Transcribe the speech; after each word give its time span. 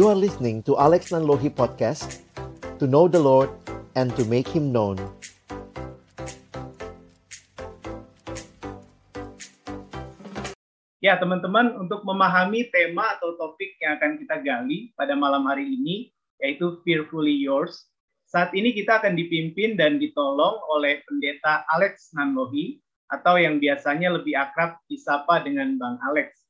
You 0.00 0.08
are 0.08 0.16
listening 0.16 0.64
to 0.64 0.80
Alex 0.80 1.12
Nanlohi 1.12 1.52
Podcast 1.52 2.24
To 2.80 2.88
know 2.88 3.04
the 3.04 3.20
Lord 3.20 3.52
and 3.92 4.08
to 4.16 4.24
make 4.24 4.48
Him 4.48 4.72
known 4.72 4.96
Ya, 11.04 11.20
teman-teman, 11.20 11.76
untuk 11.76 12.00
memahami 12.08 12.72
tema 12.72 13.12
atau 13.20 13.36
topik 13.36 13.76
yang 13.84 14.00
akan 14.00 14.16
kita 14.24 14.40
gali 14.40 14.88
pada 14.96 15.12
malam 15.12 15.44
hari 15.44 15.68
ini, 15.68 16.08
yaitu 16.40 16.80
Fearfully 16.80 17.36
Yours, 17.36 17.92
saat 18.24 18.56
ini 18.56 18.72
kita 18.72 19.04
akan 19.04 19.12
dipimpin 19.20 19.76
dan 19.76 20.00
ditolong 20.00 20.64
oleh 20.72 21.04
pendeta 21.04 21.68
Alex 21.76 22.16
Nanlohi, 22.16 22.80
atau 23.12 23.36
yang 23.36 23.60
biasanya 23.60 24.16
lebih 24.16 24.32
akrab 24.32 24.80
disapa 24.88 25.44
dengan 25.44 25.76
Bang 25.76 26.00
Alex. 26.08 26.40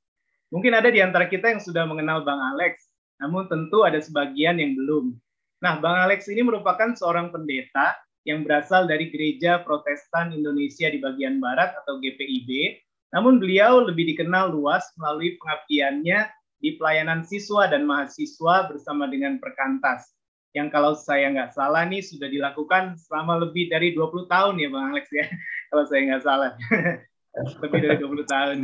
Mungkin 0.54 0.70
ada 0.70 0.90
di 0.94 1.02
antara 1.02 1.26
kita 1.26 1.50
yang 1.50 1.58
sudah 1.58 1.86
mengenal 1.86 2.22
Bang 2.22 2.38
Alex, 2.38 2.89
namun 3.20 3.46
tentu 3.46 3.84
ada 3.84 4.00
sebagian 4.00 4.56
yang 4.56 4.72
belum. 4.74 5.14
Nah, 5.60 5.76
Bang 5.78 6.08
Alex 6.08 6.26
ini 6.32 6.40
merupakan 6.40 6.96
seorang 6.96 7.28
pendeta 7.28 7.92
yang 8.24 8.44
berasal 8.44 8.88
dari 8.88 9.12
Gereja 9.12 9.60
Protestan 9.60 10.32
Indonesia 10.32 10.88
di 10.88 11.00
bagian 11.00 11.40
Barat 11.40 11.76
atau 11.84 12.00
GPIB, 12.00 12.80
namun 13.12 13.36
beliau 13.36 13.84
lebih 13.84 14.16
dikenal 14.16 14.52
luas 14.52 14.88
melalui 14.96 15.36
pengabdiannya 15.36 16.32
di 16.60 16.76
pelayanan 16.76 17.24
siswa 17.24 17.68
dan 17.68 17.88
mahasiswa 17.88 18.68
bersama 18.68 19.08
dengan 19.08 19.40
Perkantas. 19.40 20.12
Yang 20.50 20.68
kalau 20.74 20.92
saya 20.98 21.30
nggak 21.30 21.54
salah 21.54 21.86
nih 21.86 22.02
sudah 22.02 22.26
dilakukan 22.26 22.98
selama 22.98 23.38
lebih 23.46 23.70
dari 23.70 23.94
20 23.94 24.26
tahun 24.26 24.58
ya 24.58 24.68
Bang 24.68 24.96
Alex 24.96 25.06
ya. 25.12 25.24
kalau 25.70 25.84
saya 25.88 26.00
nggak 26.08 26.24
salah. 26.24 26.50
lebih 27.64 27.78
dari 27.84 27.96
20 28.02 28.26
tahun. 28.26 28.56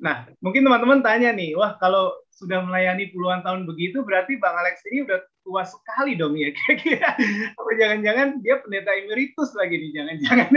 Nah, 0.00 0.24
mungkin 0.40 0.64
teman-teman 0.64 1.04
tanya 1.04 1.30
nih, 1.36 1.52
wah 1.54 1.76
kalau 1.76 2.16
sudah 2.32 2.64
melayani 2.64 3.12
puluhan 3.12 3.44
tahun 3.44 3.68
begitu, 3.68 4.00
berarti 4.00 4.40
Bang 4.40 4.56
Alex 4.56 4.80
ini 4.88 5.04
udah 5.04 5.20
tua 5.44 5.62
sekali 5.68 6.16
dong 6.16 6.40
ya 6.40 6.48
kira-kira. 6.56 7.12
Apa 7.54 7.70
jangan-jangan 7.76 8.40
dia 8.40 8.56
pendeta 8.64 8.90
emeritus 8.96 9.52
lagi 9.52 9.76
nih, 9.76 9.90
jangan-jangan. 9.92 10.48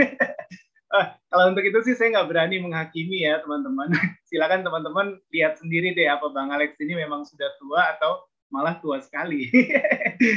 Uh, 0.96 1.06
kalau 1.30 1.44
untuk 1.52 1.64
itu 1.68 1.78
sih 1.84 1.94
saya 1.94 2.16
nggak 2.16 2.28
berani 2.32 2.56
menghakimi 2.64 3.28
ya 3.28 3.44
teman-teman. 3.44 3.92
Silakan 4.32 4.64
teman-teman 4.64 5.06
lihat 5.28 5.60
sendiri 5.60 5.92
deh 5.92 6.08
apa 6.08 6.32
Bang 6.32 6.48
Alex 6.48 6.80
ini 6.80 6.96
memang 6.96 7.28
sudah 7.28 7.52
tua 7.60 7.92
atau 8.00 8.24
malah 8.48 8.80
tua 8.80 9.04
sekali. 9.04 9.52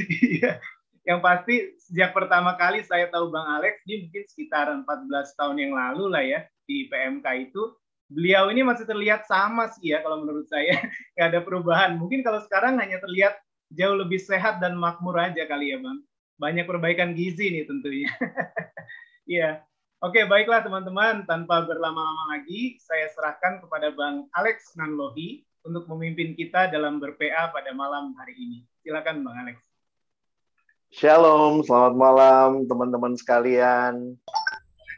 Iya. 0.07 0.59
yang 1.07 1.23
pasti 1.23 1.71
sejak 1.79 2.11
pertama 2.11 2.59
kali 2.59 2.83
saya 2.83 3.07
tahu 3.07 3.31
Bang 3.31 3.47
Alex 3.47 3.79
ini 3.87 4.03
mungkin 4.03 4.23
sekitar 4.27 4.67
14 4.67 5.39
tahun 5.39 5.55
yang 5.55 5.71
lalu 5.71 6.11
lah 6.11 6.19
ya 6.19 6.43
di 6.67 6.91
PMK 6.91 7.23
itu 7.47 7.63
beliau 8.07 8.47
ini 8.51 8.63
masih 8.63 8.87
terlihat 8.87 9.27
sama 9.27 9.67
sih 9.75 9.91
ya 9.91 9.99
kalau 9.99 10.23
menurut 10.23 10.47
saya 10.47 10.79
nggak 11.15 11.27
ada 11.27 11.39
perubahan. 11.43 11.99
Mungkin 11.99 12.23
kalau 12.23 12.39
sekarang 12.43 12.79
hanya 12.79 12.99
terlihat 13.03 13.37
jauh 13.71 13.95
lebih 13.99 14.19
sehat 14.19 14.63
dan 14.63 14.79
makmur 14.79 15.19
aja 15.19 15.43
kali 15.45 15.75
ya 15.75 15.79
Bang. 15.79 16.03
Banyak 16.37 16.65
perbaikan 16.69 17.13
gizi 17.17 17.51
nih 17.53 17.65
tentunya. 17.67 18.11
Iya. 19.27 19.59
Oke, 19.99 20.23
baiklah 20.23 20.63
teman-teman. 20.63 21.27
Tanpa 21.27 21.67
berlama-lama 21.67 22.31
lagi, 22.31 22.79
saya 22.79 23.11
serahkan 23.11 23.59
kepada 23.59 23.91
Bang 23.91 24.31
Alex 24.31 24.71
Nanlohi 24.79 25.43
untuk 25.67 25.83
memimpin 25.91 26.31
kita 26.31 26.71
dalam 26.71 27.03
berPA 27.03 27.51
pada 27.51 27.75
malam 27.75 28.15
hari 28.15 28.39
ini. 28.39 28.63
Silakan 28.79 29.27
Bang 29.27 29.35
Alex. 29.35 29.59
Shalom, 30.95 31.59
selamat 31.67 31.93
malam 31.99 32.49
teman-teman 32.71 33.19
sekalian. 33.19 34.15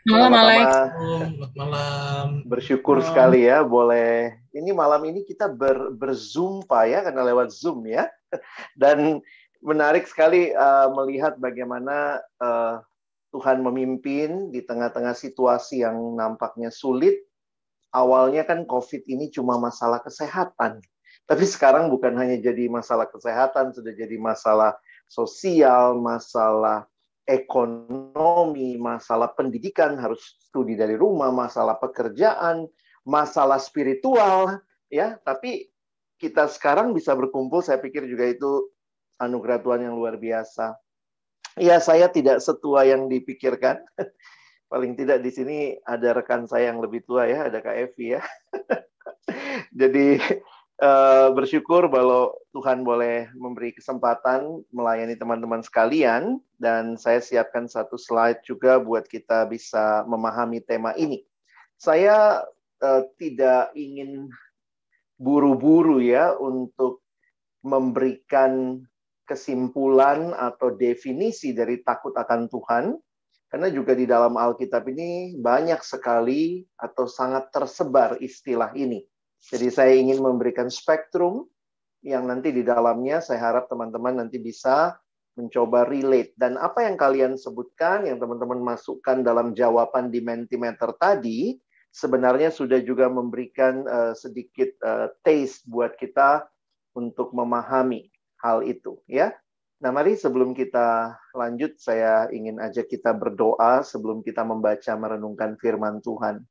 Malam 0.10 0.34
Alex. 0.34 0.66
Selamat 0.66 1.52
malam. 1.54 2.26
Bersyukur 2.50 2.98
malam. 2.98 3.08
sekali 3.14 3.46
ya 3.46 3.62
boleh. 3.62 4.42
Ini 4.50 4.74
malam 4.74 5.06
ini 5.06 5.22
kita 5.22 5.46
ber, 5.46 5.94
berzoom 5.94 6.66
pak 6.66 6.84
ya 6.90 7.00
karena 7.06 7.22
lewat 7.30 7.54
zoom 7.54 7.86
ya. 7.86 8.10
Dan 8.82 9.22
menarik 9.62 10.10
sekali 10.10 10.50
uh, 10.50 10.90
melihat 10.98 11.38
bagaimana 11.38 12.18
uh, 12.42 12.82
Tuhan 13.30 13.62
memimpin 13.62 14.50
di 14.50 14.66
tengah-tengah 14.66 15.14
situasi 15.14 15.86
yang 15.86 16.18
nampaknya 16.18 16.74
sulit. 16.74 17.22
Awalnya 17.94 18.50
kan 18.50 18.66
COVID 18.66 19.06
ini 19.06 19.30
cuma 19.30 19.62
masalah 19.62 20.02
kesehatan. 20.02 20.82
Tapi 21.30 21.46
sekarang 21.46 21.94
bukan 21.94 22.18
hanya 22.18 22.42
jadi 22.42 22.66
masalah 22.66 23.06
kesehatan, 23.06 23.78
sudah 23.78 23.94
jadi 23.94 24.18
masalah 24.18 24.74
sosial, 25.06 26.02
masalah 26.02 26.90
ekonomi, 27.30 28.74
masalah 28.82 29.30
pendidikan, 29.38 29.94
harus 30.02 30.42
studi 30.42 30.74
dari 30.74 30.98
rumah, 30.98 31.30
masalah 31.30 31.78
pekerjaan, 31.78 32.66
masalah 33.06 33.62
spiritual, 33.62 34.58
ya. 34.90 35.22
Tapi 35.22 35.70
kita 36.18 36.50
sekarang 36.50 36.98
bisa 36.98 37.14
berkumpul, 37.14 37.62
saya 37.62 37.78
pikir 37.78 38.10
juga 38.10 38.26
itu 38.26 38.74
anugerah 39.22 39.62
Tuhan 39.62 39.86
yang 39.86 39.94
luar 39.94 40.18
biasa. 40.18 40.74
Ya, 41.62 41.78
saya 41.78 42.10
tidak 42.10 42.42
setua 42.42 42.90
yang 42.90 43.06
dipikirkan. 43.06 43.78
Paling 44.72 44.98
tidak 44.98 45.22
di 45.22 45.32
sini 45.34 45.58
ada 45.86 46.18
rekan 46.18 46.50
saya 46.50 46.74
yang 46.74 46.82
lebih 46.82 47.06
tua 47.06 47.30
ya, 47.30 47.50
ada 47.50 47.62
Kak 47.62 47.78
Evi 47.78 48.18
ya. 48.18 48.22
Jadi 49.80 50.18
uh, 50.82 51.30
bersyukur 51.36 51.88
kalau 51.92 52.34
Tuhan 52.56 52.82
boleh 52.82 53.30
memberi 53.36 53.76
kesempatan 53.76 54.64
melayani 54.74 55.14
teman-teman 55.16 55.62
sekalian 55.62 56.40
dan 56.58 56.98
saya 56.98 57.22
siapkan 57.22 57.70
satu 57.70 57.96
slide 58.00 58.42
juga 58.48 58.82
buat 58.82 59.06
kita 59.06 59.46
bisa 59.48 60.04
memahami 60.08 60.64
tema 60.64 60.96
ini. 60.96 61.24
Saya 61.80 62.44
uh, 62.84 63.04
tidak 63.16 63.72
ingin 63.76 64.28
buru-buru 65.20 66.00
ya 66.00 66.36
untuk 66.36 67.04
memberikan 67.60 68.84
kesimpulan 69.28 70.34
atau 70.34 70.74
definisi 70.74 71.54
dari 71.54 71.86
takut 71.86 72.16
akan 72.18 72.50
Tuhan, 72.50 72.98
karena 73.52 73.68
juga 73.70 73.94
di 73.94 74.10
dalam 74.10 74.34
Alkitab 74.34 74.90
ini 74.90 75.38
banyak 75.38 75.86
sekali 75.86 76.66
atau 76.80 77.06
sangat 77.06 77.54
tersebar 77.54 78.18
istilah 78.18 78.74
ini. 78.74 79.06
Jadi 79.40 79.68
saya 79.72 79.96
ingin 79.96 80.20
memberikan 80.20 80.68
spektrum 80.68 81.48
yang 82.04 82.28
nanti 82.28 82.52
di 82.52 82.64
dalamnya 82.64 83.20
saya 83.24 83.52
harap 83.52 83.72
teman-teman 83.72 84.24
nanti 84.24 84.40
bisa 84.40 85.00
mencoba 85.40 85.88
relate. 85.88 86.36
Dan 86.36 86.60
apa 86.60 86.84
yang 86.84 87.00
kalian 87.00 87.40
sebutkan, 87.40 88.04
yang 88.04 88.20
teman-teman 88.20 88.60
masukkan 88.60 89.24
dalam 89.24 89.56
jawaban 89.56 90.12
di 90.12 90.20
Mentimeter 90.20 90.92
tadi, 91.00 91.56
sebenarnya 91.96 92.52
sudah 92.52 92.84
juga 92.84 93.08
memberikan 93.08 93.88
uh, 93.88 94.14
sedikit 94.14 94.76
uh, 94.84 95.08
taste 95.24 95.64
buat 95.66 95.96
kita 95.96 96.44
untuk 96.94 97.32
memahami 97.32 98.12
hal 98.44 98.68
itu 98.68 99.00
ya. 99.08 99.32
Nah, 99.80 99.96
mari 99.96 100.20
sebelum 100.20 100.52
kita 100.52 101.16
lanjut 101.32 101.80
saya 101.80 102.28
ingin 102.36 102.60
ajak 102.60 102.92
kita 102.92 103.16
berdoa 103.16 103.80
sebelum 103.80 104.20
kita 104.20 104.44
membaca 104.44 104.92
merenungkan 105.00 105.56
firman 105.56 106.04
Tuhan. 106.04 106.44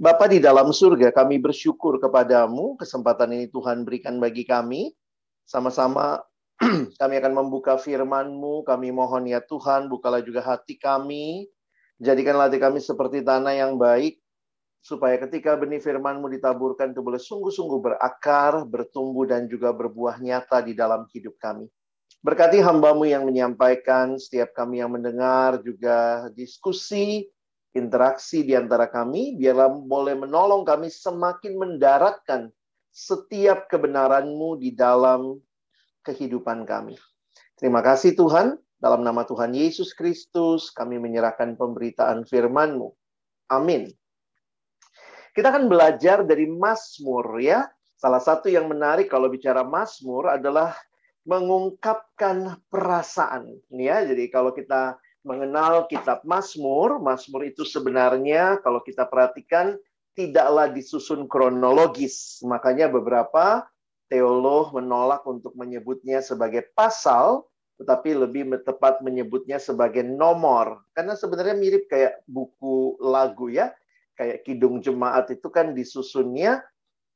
Bapa 0.00 0.32
di 0.32 0.40
dalam 0.40 0.72
surga, 0.72 1.12
kami 1.12 1.36
bersyukur 1.36 2.00
kepadamu 2.00 2.72
kesempatan 2.80 3.36
ini 3.36 3.52
Tuhan 3.52 3.84
berikan 3.84 4.16
bagi 4.16 4.48
kami. 4.48 4.96
Sama-sama 5.44 6.16
kami 7.00 7.14
akan 7.20 7.32
membuka 7.36 7.76
firman-Mu. 7.76 8.64
Kami 8.64 8.96
mohon 8.96 9.28
ya 9.28 9.44
Tuhan, 9.44 9.92
bukalah 9.92 10.24
juga 10.24 10.40
hati 10.40 10.80
kami. 10.80 11.52
Jadikanlah 12.00 12.48
hati 12.48 12.56
kami 12.56 12.80
seperti 12.80 13.20
tanah 13.20 13.52
yang 13.52 13.76
baik, 13.76 14.16
supaya 14.80 15.20
ketika 15.20 15.52
benih 15.60 15.84
firman-Mu 15.84 16.32
ditaburkan 16.32 16.96
itu 16.96 17.04
boleh 17.04 17.20
sungguh-sungguh 17.20 17.92
berakar, 17.92 18.64
bertumbuh, 18.64 19.28
dan 19.28 19.52
juga 19.52 19.68
berbuah 19.76 20.16
nyata 20.16 20.64
di 20.64 20.72
dalam 20.72 21.04
hidup 21.12 21.36
kami. 21.36 21.68
Berkati 22.24 22.56
hambamu 22.64 23.04
yang 23.04 23.28
menyampaikan, 23.28 24.16
setiap 24.16 24.56
kami 24.56 24.80
yang 24.80 24.96
mendengar, 24.96 25.60
juga 25.60 26.24
diskusi, 26.32 27.28
interaksi 27.74 28.42
di 28.42 28.58
antara 28.58 28.90
kami, 28.90 29.38
biarlah 29.38 29.70
boleh 29.70 30.18
menolong 30.18 30.66
kami 30.66 30.90
semakin 30.90 31.54
mendaratkan 31.54 32.50
setiap 32.90 33.70
kebenaran-Mu 33.70 34.58
di 34.58 34.74
dalam 34.74 35.38
kehidupan 36.02 36.66
kami. 36.66 36.98
Terima 37.54 37.84
kasih 37.84 38.18
Tuhan, 38.18 38.58
dalam 38.80 39.04
nama 39.04 39.22
Tuhan 39.28 39.52
Yesus 39.52 39.92
Kristus, 39.92 40.72
kami 40.72 40.96
menyerahkan 40.96 41.54
pemberitaan 41.54 42.26
firman-Mu. 42.26 42.88
Amin. 43.52 43.92
Kita 45.30 45.54
akan 45.54 45.70
belajar 45.70 46.26
dari 46.26 46.50
Mazmur 46.50 47.38
ya. 47.38 47.68
Salah 48.00 48.18
satu 48.18 48.48
yang 48.48 48.66
menarik 48.66 49.12
kalau 49.12 49.28
bicara 49.28 49.62
Mazmur 49.62 50.32
adalah 50.32 50.74
mengungkapkan 51.28 52.58
perasaan 52.72 53.60
ya. 53.70 54.02
Jadi 54.02 54.32
kalau 54.32 54.50
kita 54.56 54.96
mengenal 55.22 55.86
kitab 55.86 56.24
Mazmur, 56.24 57.00
Mazmur 57.00 57.44
itu 57.44 57.66
sebenarnya 57.66 58.58
kalau 58.64 58.80
kita 58.80 59.04
perhatikan 59.08 59.76
tidaklah 60.16 60.68
disusun 60.72 61.28
kronologis. 61.28 62.40
Makanya 62.44 62.88
beberapa 62.88 63.68
teolog 64.10 64.74
menolak 64.74 65.22
untuk 65.28 65.54
menyebutnya 65.54 66.20
sebagai 66.24 66.68
pasal, 66.74 67.46
tetapi 67.78 68.16
lebih 68.16 68.48
tepat 68.64 69.00
menyebutnya 69.00 69.56
sebagai 69.56 70.02
nomor. 70.02 70.84
Karena 70.92 71.16
sebenarnya 71.16 71.56
mirip 71.56 71.88
kayak 71.88 72.24
buku 72.28 73.00
lagu 73.00 73.48
ya 73.48 73.72
kayak 74.20 74.44
kidung 74.44 74.84
jemaat 74.84 75.32
itu 75.32 75.48
kan 75.48 75.72
disusunnya 75.72 76.60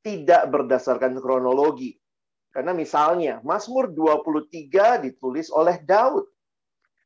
tidak 0.01 0.49
berdasarkan 0.49 1.21
kronologi. 1.21 2.01
Karena 2.49 2.73
misalnya 2.73 3.43
Mazmur 3.45 3.93
23 3.93 5.05
ditulis 5.05 5.53
oleh 5.53 5.77
Daud. 5.85 6.25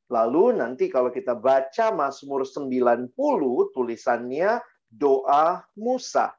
Lalu 0.10 0.58
nanti 0.58 0.90
kalau 0.90 1.14
kita 1.14 1.38
baca 1.38 1.94
Mazmur 1.94 2.42
90 2.42 3.14
tulisannya 3.72 4.58
doa 4.90 5.62
Musa. 5.78 6.34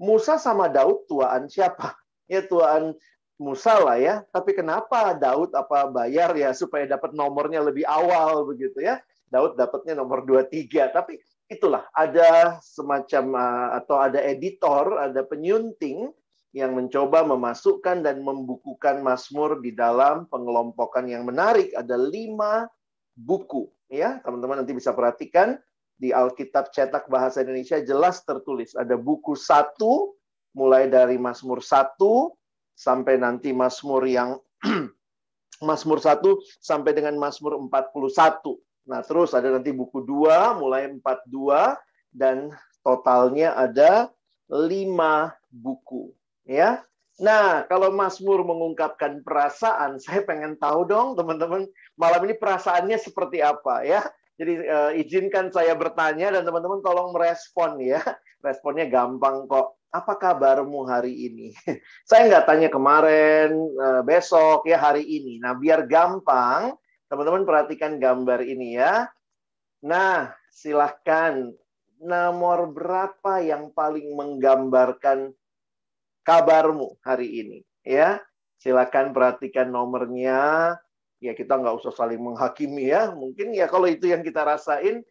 Musa 0.00 0.40
sama 0.40 0.72
Daud 0.72 1.06
tuaan 1.06 1.46
siapa? 1.46 1.92
Ya 2.30 2.40
tuaan 2.40 2.96
Musa 3.36 3.76
lah 3.76 4.00
ya. 4.00 4.24
Tapi 4.32 4.56
kenapa 4.56 5.12
Daud 5.12 5.52
apa 5.52 5.84
bayar 5.92 6.32
ya 6.32 6.56
supaya 6.56 6.88
dapat 6.88 7.12
nomornya 7.12 7.60
lebih 7.60 7.84
awal 7.84 8.48
begitu 8.48 8.80
ya? 8.80 9.04
Daud 9.28 9.60
dapatnya 9.60 10.00
nomor 10.00 10.24
23. 10.24 10.96
Tapi 10.96 11.20
itulah 11.52 11.84
ada 11.92 12.56
semacam 12.64 13.36
uh, 13.36 13.68
atau 13.76 14.00
ada 14.00 14.16
editor, 14.24 14.96
ada 14.96 15.20
penyunting 15.28 16.08
yang 16.56 16.72
mencoba 16.72 17.24
memasukkan 17.24 18.00
dan 18.00 18.24
membukukan 18.24 19.04
Mazmur 19.04 19.60
di 19.60 19.76
dalam 19.76 20.24
pengelompokan 20.32 21.04
yang 21.04 21.28
menarik. 21.28 21.72
Ada 21.76 22.00
lima 22.00 22.64
buku 23.16 23.68
ya 23.92 24.20
teman-teman 24.24 24.64
nanti 24.64 24.72
bisa 24.76 24.96
perhatikan 24.96 25.60
di 26.00 26.10
Alkitab 26.10 26.72
cetak 26.72 27.06
bahasa 27.06 27.44
Indonesia 27.44 27.78
jelas 27.84 28.24
tertulis 28.24 28.74
ada 28.74 28.96
buku 28.98 29.36
satu 29.36 30.16
mulai 30.52 30.88
dari 30.88 31.16
Mazmur 31.16 31.60
1 31.60 31.96
sampai 32.76 33.20
nanti 33.20 33.52
Mazmur 33.52 34.04
yang 34.04 34.36
Mazmur 35.68 36.02
1 36.02 36.20
sampai 36.58 36.92
dengan 36.92 37.14
Mazmur 37.16 37.56
41. 37.70 38.58
Nah, 38.82 39.00
terus 39.06 39.30
ada 39.30 39.46
nanti 39.46 39.70
buku 39.70 40.02
2 40.02 40.58
mulai 40.58 40.90
42 40.90 41.78
dan 42.10 42.50
totalnya 42.82 43.54
ada 43.54 44.10
5 44.50 44.66
buku, 45.54 46.10
ya. 46.44 46.82
Nah, 47.20 47.68
kalau 47.68 47.92
Mazmur 47.92 48.40
mengungkapkan 48.40 49.20
perasaan, 49.20 50.00
saya 50.00 50.24
pengen 50.24 50.56
tahu 50.56 50.88
dong 50.88 51.12
teman-teman, 51.12 51.68
malam 52.00 52.20
ini 52.24 52.34
perasaannya 52.40 52.96
seperti 52.96 53.44
apa 53.44 53.84
ya. 53.84 54.00
Jadi 54.40 54.64
uh, 54.64 54.90
izinkan 54.96 55.52
saya 55.52 55.76
bertanya 55.76 56.32
dan 56.32 56.48
teman-teman 56.48 56.80
tolong 56.80 57.12
merespon 57.12 57.76
ya. 57.84 58.00
Responnya 58.40 58.88
gampang 58.88 59.44
kok. 59.44 59.76
Apa 59.92 60.16
kabarmu 60.16 60.88
hari 60.88 61.12
ini? 61.28 61.52
saya 62.08 62.32
nggak 62.32 62.48
tanya 62.48 62.68
kemarin, 62.72 63.52
uh, 63.76 64.00
besok 64.00 64.64
ya 64.64 64.80
hari 64.80 65.04
ini. 65.04 65.36
Nah, 65.36 65.52
biar 65.52 65.84
gampang, 65.84 66.72
teman-teman 67.12 67.44
perhatikan 67.44 68.00
gambar 68.00 68.40
ini 68.40 68.80
ya. 68.80 69.04
Nah, 69.84 70.32
silahkan 70.48 71.52
nomor 72.00 72.72
berapa 72.72 73.44
yang 73.44 73.68
paling 73.76 74.16
menggambarkan 74.16 75.36
kabarmu 76.22 76.98
hari 77.02 77.28
ini 77.42 77.58
ya. 77.86 78.18
Silakan 78.62 79.10
perhatikan 79.10 79.70
nomornya. 79.70 80.74
Ya 81.22 81.32
kita 81.38 81.58
nggak 81.58 81.82
usah 81.82 81.94
saling 81.94 82.18
menghakimi 82.18 82.90
ya. 82.90 83.10
Mungkin 83.14 83.54
ya 83.54 83.66
kalau 83.66 83.86
itu 83.90 84.10
yang 84.10 84.22
kita 84.22 84.42
rasain 84.42 85.02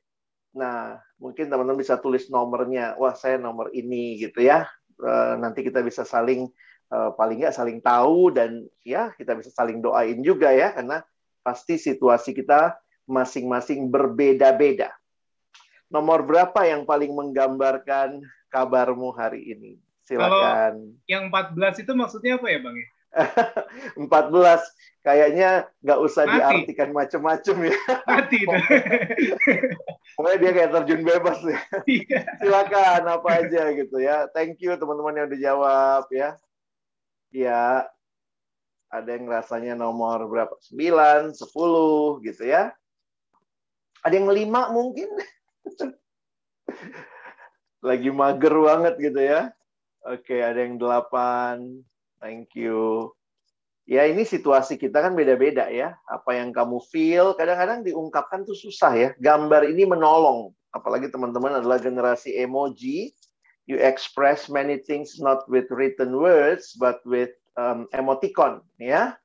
nah 0.51 0.99
mungkin 1.15 1.47
teman-teman 1.47 1.79
bisa 1.79 1.99
tulis 1.99 2.27
nomornya. 2.31 2.95
Wah 2.99 3.15
saya 3.15 3.35
nomor 3.39 3.71
ini 3.75 4.19
gitu 4.19 4.43
ya. 4.43 4.67
Eh, 4.99 5.33
nanti 5.39 5.63
kita 5.63 5.83
bisa 5.83 6.07
saling 6.07 6.47
eh, 6.91 7.11
paling 7.15 7.37
nggak 7.43 7.55
saling 7.55 7.79
tahu 7.83 8.31
dan 8.35 8.67
ya 8.83 9.11
kita 9.15 9.35
bisa 9.35 9.51
saling 9.51 9.83
doain 9.83 10.19
juga 10.23 10.51
ya. 10.51 10.71
Karena 10.75 11.03
pasti 11.43 11.75
situasi 11.75 12.31
kita 12.31 12.79
masing-masing 13.07 13.91
berbeda-beda. 13.91 14.95
Nomor 15.91 16.23
berapa 16.23 16.63
yang 16.63 16.87
paling 16.87 17.11
menggambarkan 17.11 18.23
kabarmu 18.47 19.11
hari 19.11 19.43
ini 19.51 19.90
Silakan. 20.11 20.73
Kalau 20.75 21.07
yang 21.07 21.23
14 21.31 21.83
itu 21.87 21.91
maksudnya 21.95 22.35
apa 22.35 22.47
ya, 22.51 22.59
Bang? 22.59 22.77
14 24.11 24.11
kayaknya 25.01 25.65
nggak 25.81 25.99
usah 26.03 26.23
Mati. 26.27 26.35
diartikan 26.35 26.89
macam-macam 26.91 27.55
ya. 27.71 27.77
Mati 28.05 28.37
itu. 28.43 28.57
Pokoknya 30.19 30.37
dia 30.37 30.51
kayak 30.51 30.71
terjun 30.75 31.01
bebas 31.07 31.39
ya. 31.47 31.59
Iya. 31.87 32.19
Silakan 32.43 33.03
apa 33.07 33.29
aja 33.41 33.63
gitu 33.71 33.97
ya. 34.03 34.27
Thank 34.35 34.59
you 34.59 34.75
teman-teman 34.75 35.17
yang 35.17 35.27
udah 35.31 35.41
jawab 35.41 36.03
ya. 36.11 36.29
Ya. 37.31 37.87
Ada 38.91 39.15
yang 39.15 39.31
rasanya 39.31 39.73
nomor 39.79 40.27
berapa? 40.27 40.51
9, 40.67 41.31
10 41.31 42.27
gitu 42.27 42.43
ya. 42.43 42.75
Ada 44.03 44.13
yang 44.19 44.27
lima 44.27 44.67
mungkin. 44.75 45.07
Lagi 47.87 48.09
mager 48.13 48.53
banget 48.53 48.93
gitu 48.99 49.21
ya. 49.23 49.55
Oke, 50.01 50.41
ada 50.41 50.57
yang 50.57 50.81
delapan. 50.81 51.81
Thank 52.17 52.57
you. 52.57 53.13
Ya, 53.85 54.09
ini 54.09 54.25
situasi 54.25 54.77
kita 54.77 55.01
kan 55.01 55.13
beda-beda 55.13 55.69
ya. 55.69 55.93
Apa 56.09 56.37
yang 56.37 56.49
kamu 56.53 56.81
feel, 56.89 57.37
kadang-kadang 57.37 57.85
diungkapkan 57.85 58.41
tuh 58.41 58.57
susah 58.57 58.93
ya. 58.97 59.09
Gambar 59.21 59.69
ini 59.69 59.85
menolong. 59.85 60.53
Apalagi 60.73 61.11
teman-teman 61.13 61.61
adalah 61.61 61.77
generasi 61.77 62.33
emoji. 62.41 63.13
You 63.69 63.77
express 63.77 64.49
many 64.49 64.81
things 64.81 65.21
not 65.21 65.45
with 65.45 65.69
written 65.69 66.17
words, 66.17 66.73
but 66.73 67.03
with 67.05 67.35
um, 67.59 67.85
emoticon. 67.93 68.65
Ya, 68.81 69.21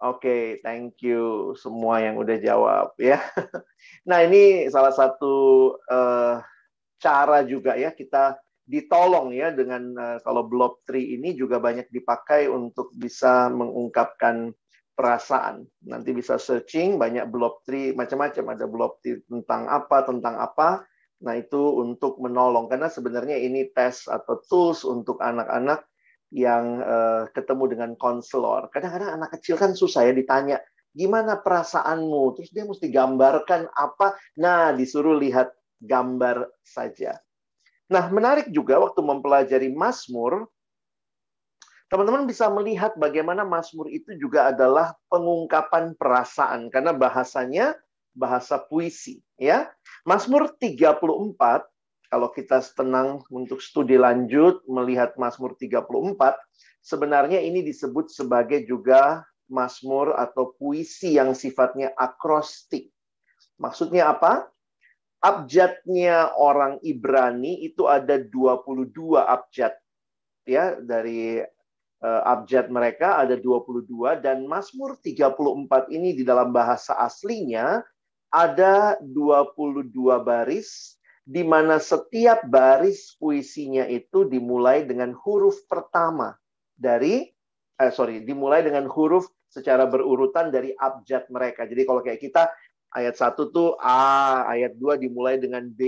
Oke, 0.00 0.24
okay, 0.24 0.44
thank 0.64 0.96
you 1.04 1.52
semua 1.60 2.00
yang 2.00 2.16
udah 2.16 2.40
jawab 2.40 2.96
ya. 2.96 3.20
Nah 4.08 4.24
ini 4.24 4.64
salah 4.72 4.96
satu 4.96 5.76
uh, 5.92 6.40
cara 6.96 7.44
juga 7.44 7.76
ya 7.76 7.92
kita 7.92 8.40
ditolong 8.70 9.34
ya 9.34 9.50
dengan 9.50 9.82
uh, 9.98 10.18
kalau 10.22 10.46
blob 10.46 10.86
tree 10.86 11.18
ini 11.18 11.34
juga 11.34 11.58
banyak 11.58 11.90
dipakai 11.90 12.46
untuk 12.46 12.94
bisa 12.94 13.50
mengungkapkan 13.50 14.54
perasaan. 14.94 15.66
Nanti 15.90 16.14
bisa 16.14 16.38
searching 16.38 16.94
banyak 16.94 17.26
blob 17.26 17.66
tree 17.66 17.90
macam-macam 17.90 18.54
ada 18.54 18.70
blob 18.70 19.02
tree 19.02 19.18
tentang 19.26 19.66
apa 19.66 20.06
tentang 20.06 20.38
apa. 20.38 20.86
Nah, 21.20 21.34
itu 21.36 21.82
untuk 21.82 22.16
menolong 22.22 22.70
karena 22.70 22.88
sebenarnya 22.88 23.36
ini 23.36 23.68
tes 23.74 24.08
atau 24.08 24.40
tools 24.48 24.86
untuk 24.86 25.20
anak-anak 25.20 25.84
yang 26.30 26.80
uh, 26.80 27.26
ketemu 27.34 27.76
dengan 27.76 27.90
konselor. 27.98 28.70
Kadang-kadang 28.70 29.20
anak 29.20 29.34
kecil 29.36 29.58
kan 29.58 29.74
susah 29.74 30.08
ya 30.08 30.14
ditanya, 30.14 30.62
"Gimana 30.94 31.42
perasaanmu?" 31.42 32.38
Terus 32.38 32.50
dia 32.54 32.64
mesti 32.64 32.88
gambarkan 32.88 33.68
apa. 33.74 34.16
Nah, 34.40 34.72
disuruh 34.72 35.18
lihat 35.18 35.52
gambar 35.82 36.48
saja. 36.64 37.18
Nah, 37.90 38.06
menarik 38.06 38.46
juga 38.54 38.78
waktu 38.78 39.02
mempelajari 39.02 39.74
Mazmur, 39.74 40.46
teman-teman 41.90 42.22
bisa 42.22 42.46
melihat 42.46 42.94
bagaimana 42.94 43.42
Mazmur 43.42 43.90
itu 43.90 44.14
juga 44.14 44.54
adalah 44.54 44.94
pengungkapan 45.10 45.98
perasaan 45.98 46.70
karena 46.70 46.94
bahasanya 46.94 47.74
bahasa 48.14 48.62
puisi, 48.62 49.18
ya. 49.34 49.66
Mazmur 50.06 50.54
34 50.54 51.02
kalau 52.10 52.30
kita 52.30 52.62
tenang 52.74 53.22
untuk 53.30 53.62
studi 53.62 53.94
lanjut 53.94 54.62
melihat 54.66 55.14
Mazmur 55.18 55.54
34, 55.58 56.38
sebenarnya 56.82 57.38
ini 57.42 57.62
disebut 57.62 58.10
sebagai 58.10 58.66
juga 58.66 59.26
Mazmur 59.50 60.14
atau 60.14 60.54
puisi 60.54 61.18
yang 61.18 61.34
sifatnya 61.34 61.90
akrostik. 61.98 62.90
Maksudnya 63.58 64.14
apa? 64.14 64.46
Abjadnya 65.20 66.32
orang 66.36 66.80
Ibrani 66.80 67.60
itu 67.64 67.84
ada 67.84 68.16
22 68.16 69.20
abjad 69.20 69.76
ya 70.48 70.80
dari 70.80 71.44
uh, 72.00 72.22
abjad 72.24 72.72
mereka 72.72 73.20
ada 73.20 73.36
22 73.36 74.24
dan 74.24 74.48
Mazmur 74.48 74.96
34 75.00 75.92
ini 75.92 76.16
di 76.16 76.24
dalam 76.24 76.50
bahasa 76.50 76.96
aslinya 76.96 77.84
ada 78.32 78.96
22 79.04 79.92
baris 80.24 80.96
di 81.20 81.44
mana 81.44 81.76
setiap 81.76 82.48
baris 82.48 83.14
puisinya 83.20 83.84
itu 83.86 84.24
dimulai 84.24 84.88
dengan 84.88 85.12
huruf 85.12 85.68
pertama 85.68 86.32
dari 86.74 87.28
eh, 87.76 87.92
sorry 87.92 88.24
dimulai 88.24 88.64
dengan 88.64 88.88
huruf 88.88 89.28
secara 89.50 89.84
berurutan 89.90 90.48
dari 90.54 90.70
abjad 90.78 91.26
mereka. 91.28 91.66
Jadi 91.66 91.82
kalau 91.82 92.00
kayak 92.00 92.22
kita 92.22 92.48
Ayat 92.90 93.14
1 93.14 93.54
tuh 93.54 93.78
A, 93.78 94.42
ayat 94.50 94.74
2 94.74 94.98
dimulai 94.98 95.38
dengan 95.38 95.62
B, 95.62 95.82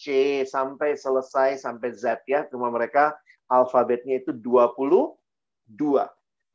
C, 0.00 0.40
sampai 0.48 0.96
selesai 0.96 1.60
sampai 1.60 1.92
Z 1.92 2.24
ya. 2.24 2.48
Cuma 2.48 2.72
mereka 2.72 3.12
alfabetnya 3.52 4.24
itu 4.24 4.32
22. 4.32 5.12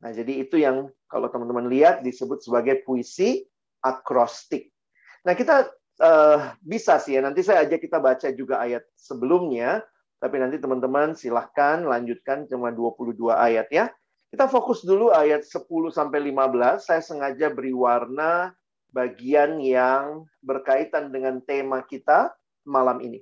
Nah, 0.01 0.12
jadi 0.12 0.34
itu 0.42 0.58
yang 0.58 0.89
kalau 1.06 1.30
teman-teman 1.30 1.70
lihat 1.70 2.01
disebut 2.01 2.42
sebagai 2.42 2.82
puisi 2.82 3.46
akrostik. 3.86 4.74
Nah, 5.22 5.38
kita 5.38 5.70
uh, 6.01 6.58
bisa 6.65 6.98
sih 6.98 7.18
ya, 7.18 7.22
nanti 7.22 7.46
saya 7.46 7.62
ajak 7.70 7.86
kita 7.86 8.01
baca 8.01 8.27
juga 8.34 8.65
ayat 8.65 8.82
sebelumnya, 8.98 9.86
tapi 10.18 10.42
nanti 10.42 10.58
teman-teman 10.58 11.13
silahkan 11.13 11.86
lanjutkan 11.86 12.50
cuma 12.50 12.74
22 12.74 13.13
ayat 13.30 13.70
ya. 13.70 13.94
Kita 14.34 14.50
fokus 14.50 14.82
dulu 14.82 15.13
ayat 15.13 15.46
10 15.46 15.62
sampai 15.94 16.34
15. 16.34 16.82
Saya 16.82 17.01
sengaja 17.06 17.54
beri 17.54 17.72
warna 17.72 18.50
bagian 18.96 19.60
yang 19.60 20.24
berkaitan 20.40 21.12
dengan 21.12 21.44
tema 21.44 21.84
kita 21.84 22.32
malam 22.64 23.04
ini. 23.04 23.20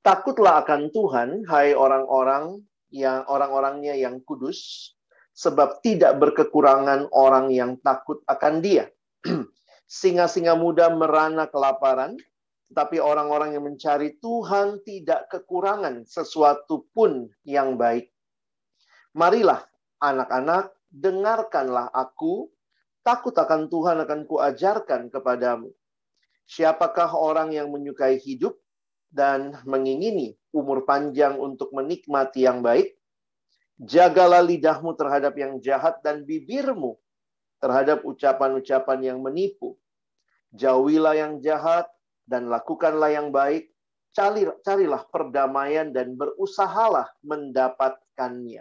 Takutlah 0.00 0.64
akan 0.64 0.88
Tuhan, 0.88 1.44
hai 1.52 1.76
orang-orang 1.76 2.64
yang 2.88 3.28
orang-orangnya 3.28 3.92
yang 3.92 4.24
kudus, 4.24 4.90
sebab 5.36 5.84
tidak 5.84 6.16
berkekurangan 6.16 7.12
orang 7.12 7.52
yang 7.52 7.76
takut 7.84 8.24
akan 8.24 8.64
dia. 8.64 8.88
Singa-singa 9.86 10.56
muda 10.56 10.88
merana 10.90 11.46
kelaparan, 11.46 12.16
tapi 12.72 12.98
orang-orang 12.98 13.52
yang 13.54 13.68
mencari 13.68 14.16
Tuhan 14.18 14.80
tidak 14.82 15.28
kekurangan 15.28 16.08
sesuatu 16.08 16.88
pun 16.96 17.28
yang 17.44 17.76
baik. 17.76 18.08
Marilah 19.12 19.60
anak-anak, 20.00 20.72
dengarkanlah 20.88 21.92
aku, 21.92 22.48
takut 23.02 23.34
akan 23.34 23.66
Tuhan 23.66 23.98
akan 24.06 24.20
kuajarkan 24.26 25.10
kepadamu. 25.10 25.70
Siapakah 26.46 27.14
orang 27.14 27.54
yang 27.54 27.70
menyukai 27.70 28.18
hidup 28.18 28.58
dan 29.12 29.58
mengingini 29.66 30.34
umur 30.50 30.82
panjang 30.88 31.38
untuk 31.38 31.70
menikmati 31.74 32.46
yang 32.46 32.62
baik? 32.62 32.94
Jagalah 33.82 34.42
lidahmu 34.42 34.94
terhadap 34.94 35.34
yang 35.34 35.58
jahat 35.58 35.98
dan 36.06 36.22
bibirmu 36.22 36.98
terhadap 37.62 38.02
ucapan-ucapan 38.02 38.98
yang 39.14 39.18
menipu. 39.22 39.78
Jauhilah 40.50 41.14
yang 41.14 41.32
jahat 41.38 41.86
dan 42.26 42.50
lakukanlah 42.50 43.14
yang 43.14 43.30
baik. 43.30 43.70
carilah 44.12 45.08
perdamaian 45.08 45.88
dan 45.88 46.12
berusahalah 46.20 47.08
mendapatkannya. 47.24 48.60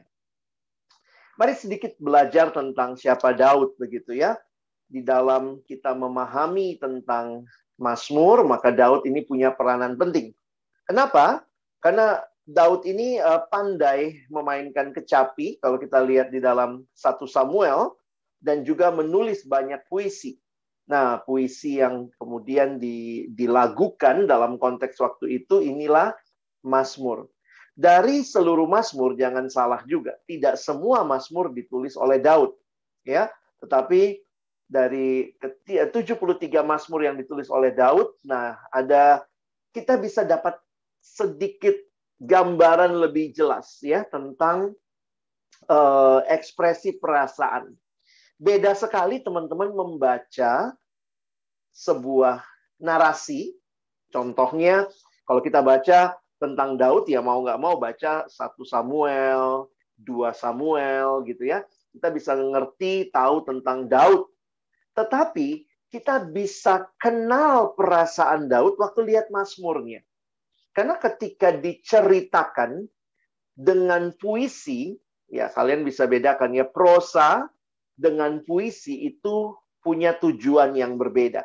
Mari 1.42 1.58
sedikit 1.58 1.98
belajar 1.98 2.54
tentang 2.54 2.94
siapa 2.94 3.34
Daud 3.34 3.74
begitu 3.82 4.14
ya. 4.14 4.38
Di 4.86 5.02
dalam 5.02 5.58
kita 5.66 5.98
memahami 5.98 6.78
tentang 6.78 7.50
Mazmur, 7.82 8.46
maka 8.46 8.70
Daud 8.70 9.10
ini 9.10 9.26
punya 9.26 9.50
peranan 9.50 9.98
penting. 9.98 10.38
Kenapa? 10.86 11.42
Karena 11.82 12.22
Daud 12.46 12.86
ini 12.86 13.18
uh, 13.18 13.42
pandai 13.50 14.22
memainkan 14.30 14.94
kecapi 14.94 15.58
kalau 15.58 15.82
kita 15.82 16.06
lihat 16.06 16.30
di 16.30 16.38
dalam 16.38 16.86
satu 16.94 17.26
Samuel 17.26 17.98
dan 18.38 18.62
juga 18.62 18.94
menulis 18.94 19.42
banyak 19.42 19.82
puisi. 19.90 20.38
Nah, 20.94 21.26
puisi 21.26 21.82
yang 21.82 22.14
kemudian 22.22 22.78
dilagukan 23.34 24.30
dalam 24.30 24.62
konteks 24.62 25.02
waktu 25.02 25.42
itu 25.42 25.58
inilah 25.66 26.14
Mazmur. 26.62 27.26
Dari 27.82 28.22
seluruh 28.22 28.70
Mazmur 28.70 29.18
jangan 29.18 29.50
salah 29.50 29.82
juga, 29.90 30.14
tidak 30.30 30.62
semua 30.62 31.02
Mazmur 31.02 31.50
ditulis 31.50 31.98
oleh 31.98 32.22
Daud, 32.22 32.54
ya. 33.02 33.26
Tetapi 33.58 34.22
dari 34.70 35.34
73 35.66 36.62
Mazmur 36.62 37.02
yang 37.02 37.18
ditulis 37.18 37.50
oleh 37.50 37.74
Daud, 37.74 38.22
nah 38.22 38.62
ada 38.70 39.26
kita 39.74 39.98
bisa 39.98 40.22
dapat 40.22 40.62
sedikit 41.02 41.74
gambaran 42.22 43.02
lebih 43.02 43.34
jelas 43.34 43.82
ya 43.82 44.06
tentang 44.06 44.78
uh, 45.66 46.22
ekspresi 46.30 47.02
perasaan 47.02 47.74
beda 48.42 48.74
sekali 48.74 49.22
teman-teman 49.22 49.70
membaca 49.70 50.74
sebuah 51.78 52.42
narasi. 52.82 53.54
Contohnya, 54.10 54.90
kalau 55.24 55.40
kita 55.46 55.62
baca 55.62 56.18
tentang 56.42 56.74
Daud, 56.74 57.06
ya 57.06 57.22
mau 57.22 57.46
nggak 57.46 57.62
mau 57.62 57.78
baca 57.78 58.26
satu 58.26 58.66
Samuel, 58.66 59.70
dua 59.94 60.34
Samuel 60.34 61.22
gitu 61.30 61.46
ya. 61.46 61.62
Kita 61.94 62.10
bisa 62.10 62.34
ngerti, 62.34 63.14
tahu 63.14 63.46
tentang 63.46 63.86
Daud. 63.86 64.26
Tetapi 64.98 65.70
kita 65.94 66.26
bisa 66.26 66.90
kenal 66.98 67.78
perasaan 67.78 68.50
Daud 68.50 68.82
waktu 68.82 69.14
lihat 69.14 69.30
Mazmurnya. 69.30 70.02
Karena 70.74 70.98
ketika 70.98 71.54
diceritakan 71.54 72.88
dengan 73.52 74.16
puisi, 74.16 74.96
ya 75.28 75.52
kalian 75.52 75.84
bisa 75.84 76.08
bedakan 76.08 76.56
ya 76.56 76.66
prosa 76.66 77.46
dengan 77.94 78.42
puisi 78.42 79.04
itu 79.04 79.54
punya 79.84 80.16
tujuan 80.16 80.74
yang 80.74 80.96
berbeda. 80.96 81.44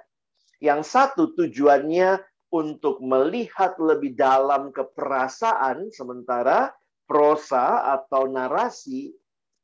Yang 0.62 0.80
satu 0.88 1.34
tujuannya 1.34 2.22
untuk 2.56 3.04
melihat 3.04 3.76
lebih 3.76 4.16
dalam 4.16 4.72
keperasaan, 4.72 5.92
sementara 5.92 6.72
prosa 7.04 7.84
atau 8.00 8.26
narasi 8.26 9.12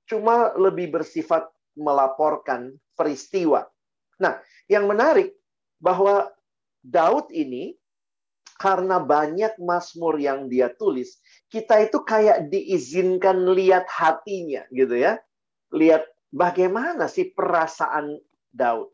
cuma 0.04 0.52
lebih 0.60 0.92
bersifat 0.92 1.48
melaporkan 1.72 2.76
peristiwa. 2.92 3.64
Nah, 4.20 4.36
yang 4.68 4.84
menarik 4.84 5.32
bahwa 5.80 6.28
Daud 6.84 7.32
ini 7.32 7.74
karena 8.60 9.02
banyak 9.02 9.58
mazmur 9.58 10.20
yang 10.22 10.46
dia 10.46 10.70
tulis, 10.70 11.18
kita 11.50 11.82
itu 11.82 11.98
kayak 12.06 12.46
diizinkan 12.46 13.50
lihat 13.50 13.90
hatinya 13.90 14.62
gitu 14.70 14.94
ya. 14.94 15.18
Lihat 15.74 16.06
bagaimana 16.30 17.10
sih 17.10 17.34
perasaan 17.34 18.22
Daud. 18.54 18.92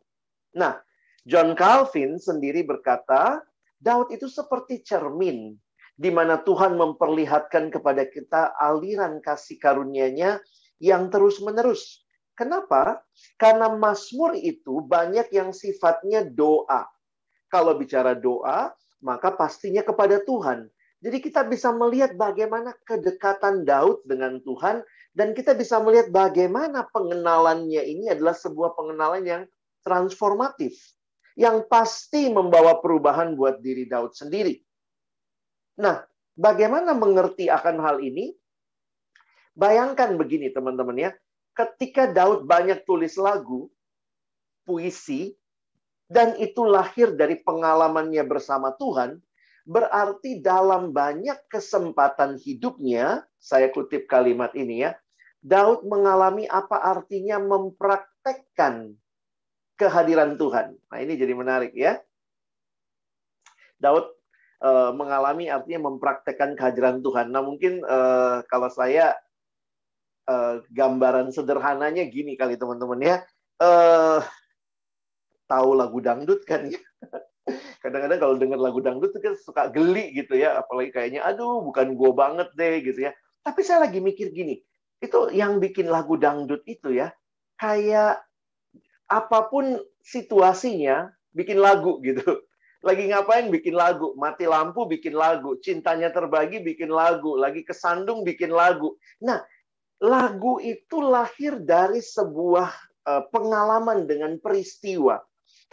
Nah, 0.57 0.81
John 1.28 1.52
Calvin 1.52 2.17
sendiri 2.17 2.64
berkata, 2.64 3.45
Daud 3.78 4.11
itu 4.11 4.26
seperti 4.26 4.82
cermin 4.82 5.54
di 5.99 6.11
mana 6.14 6.38
Tuhan 6.42 6.78
memperlihatkan 6.78 7.75
kepada 7.75 8.06
kita 8.06 8.54
aliran 8.54 9.18
kasih 9.18 9.58
karunia-Nya 9.58 10.38
yang 10.78 11.11
terus-menerus. 11.11 12.06
Kenapa? 12.38 13.02
Karena 13.35 13.75
Mazmur 13.75 14.38
itu 14.38 14.78
banyak 14.87 15.26
yang 15.35 15.50
sifatnya 15.50 16.23
doa. 16.23 16.87
Kalau 17.50 17.75
bicara 17.75 18.14
doa, 18.14 18.70
maka 19.02 19.35
pastinya 19.35 19.82
kepada 19.82 20.23
Tuhan. 20.23 20.70
Jadi 21.02 21.18
kita 21.18 21.47
bisa 21.47 21.70
melihat 21.75 22.14
bagaimana 22.14 22.75
kedekatan 22.87 23.62
Daud 23.66 24.02
dengan 24.06 24.38
Tuhan 24.42 24.82
dan 25.14 25.35
kita 25.35 25.54
bisa 25.54 25.78
melihat 25.82 26.11
bagaimana 26.11 26.87
pengenalannya 26.90 27.82
ini 27.82 28.11
adalah 28.11 28.35
sebuah 28.35 28.75
pengenalan 28.75 29.23
yang 29.26 29.42
transformatif. 29.82 30.75
Yang 31.38 31.71
pasti 31.71 32.26
membawa 32.35 32.83
perubahan 32.83 33.38
buat 33.38 33.62
diri 33.62 33.87
Daud 33.87 34.11
sendiri. 34.11 34.59
Nah, 35.78 36.02
bagaimana 36.35 36.99
mengerti 36.99 37.47
akan 37.47 37.78
hal 37.78 38.02
ini? 38.02 38.35
Bayangkan 39.54 40.18
begini 40.18 40.50
teman-teman 40.50 40.99
ya. 40.99 41.11
Ketika 41.54 42.11
Daud 42.11 42.47
banyak 42.47 42.83
tulis 42.83 43.14
lagu, 43.14 43.71
puisi, 44.66 45.38
dan 46.11 46.35
itu 46.42 46.66
lahir 46.66 47.14
dari 47.14 47.38
pengalamannya 47.38 48.23
bersama 48.26 48.75
Tuhan, 48.75 49.23
berarti 49.68 50.42
dalam 50.42 50.90
banyak 50.90 51.47
kesempatan 51.47 52.40
hidupnya, 52.40 53.23
saya 53.38 53.71
kutip 53.71 54.11
kalimat 54.11 54.50
ini 54.59 54.88
ya, 54.88 54.99
Daud 55.38 55.87
mengalami 55.87 56.50
apa 56.50 56.83
artinya 56.83 57.38
mempraktekkan 57.38 58.99
kehadiran 59.78 60.35
Tuhan. 60.35 60.75
Nah, 60.75 60.99
ini 60.99 61.14
jadi 61.14 61.32
menarik 61.32 61.73
ya. 61.73 62.02
Daud 63.78 64.11
uh, 64.61 64.90
mengalami 64.90 65.47
artinya 65.47 65.87
mempraktekkan 65.88 66.58
kehadiran 66.58 66.99
Tuhan. 67.00 67.30
Nah, 67.30 67.47
mungkin 67.47 67.87
uh, 67.87 68.42
kalau 68.50 68.66
saya 68.68 69.14
uh, 70.26 70.58
gambaran 70.75 71.30
sederhananya 71.30 72.02
gini 72.11 72.35
kali 72.35 72.58
teman-teman 72.58 73.00
ya. 73.00 73.16
Uh, 73.58 74.23
tahu 75.49 75.78
lagu 75.78 75.99
dangdut 76.02 76.44
kan 76.44 76.68
ya. 76.68 76.78
Kadang-kadang 77.82 78.20
kalau 78.20 78.35
dengar 78.37 78.61
lagu 78.61 78.85
dangdut 78.85 79.16
itu 79.16 79.20
kan 79.25 79.35
suka 79.40 79.62
geli 79.73 80.12
gitu 80.12 80.37
ya, 80.37 80.61
apalagi 80.61 80.92
kayaknya 80.92 81.25
aduh 81.25 81.64
bukan 81.64 81.97
gue 81.97 82.11
banget 82.12 82.49
deh 82.52 82.85
gitu 82.85 83.08
ya. 83.08 83.16
Tapi 83.40 83.64
saya 83.64 83.88
lagi 83.88 84.04
mikir 84.04 84.28
gini, 84.37 84.61
itu 85.00 85.32
yang 85.32 85.56
bikin 85.56 85.88
lagu 85.88 86.20
dangdut 86.20 86.61
itu 86.68 86.92
ya 86.92 87.08
kayak 87.56 88.20
apa 89.09 89.49
pun 89.49 89.81
situasinya 90.05 91.09
bikin 91.33 91.59
lagu 91.59 91.99
gitu. 92.05 92.23
Lagi 92.87 93.11
ngapain 93.11 93.50
bikin 93.50 93.75
lagu? 93.75 94.15
Mati 94.15 94.47
lampu 94.47 94.87
bikin 94.87 95.19
lagu. 95.19 95.59
Cintanya 95.59 96.15
terbagi 96.15 96.62
bikin 96.62 96.95
lagu. 96.95 97.35
Lagi 97.35 97.67
kesandung 97.67 98.23
bikin 98.23 98.55
lagu. 98.55 98.95
Nah 99.19 99.43
lagu 99.99 100.62
itu 100.62 101.03
lahir 101.03 101.59
dari 101.59 101.99
sebuah 101.99 102.71
uh, 103.03 103.23
pengalaman 103.35 104.07
dengan 104.07 104.38
peristiwa. 104.38 105.19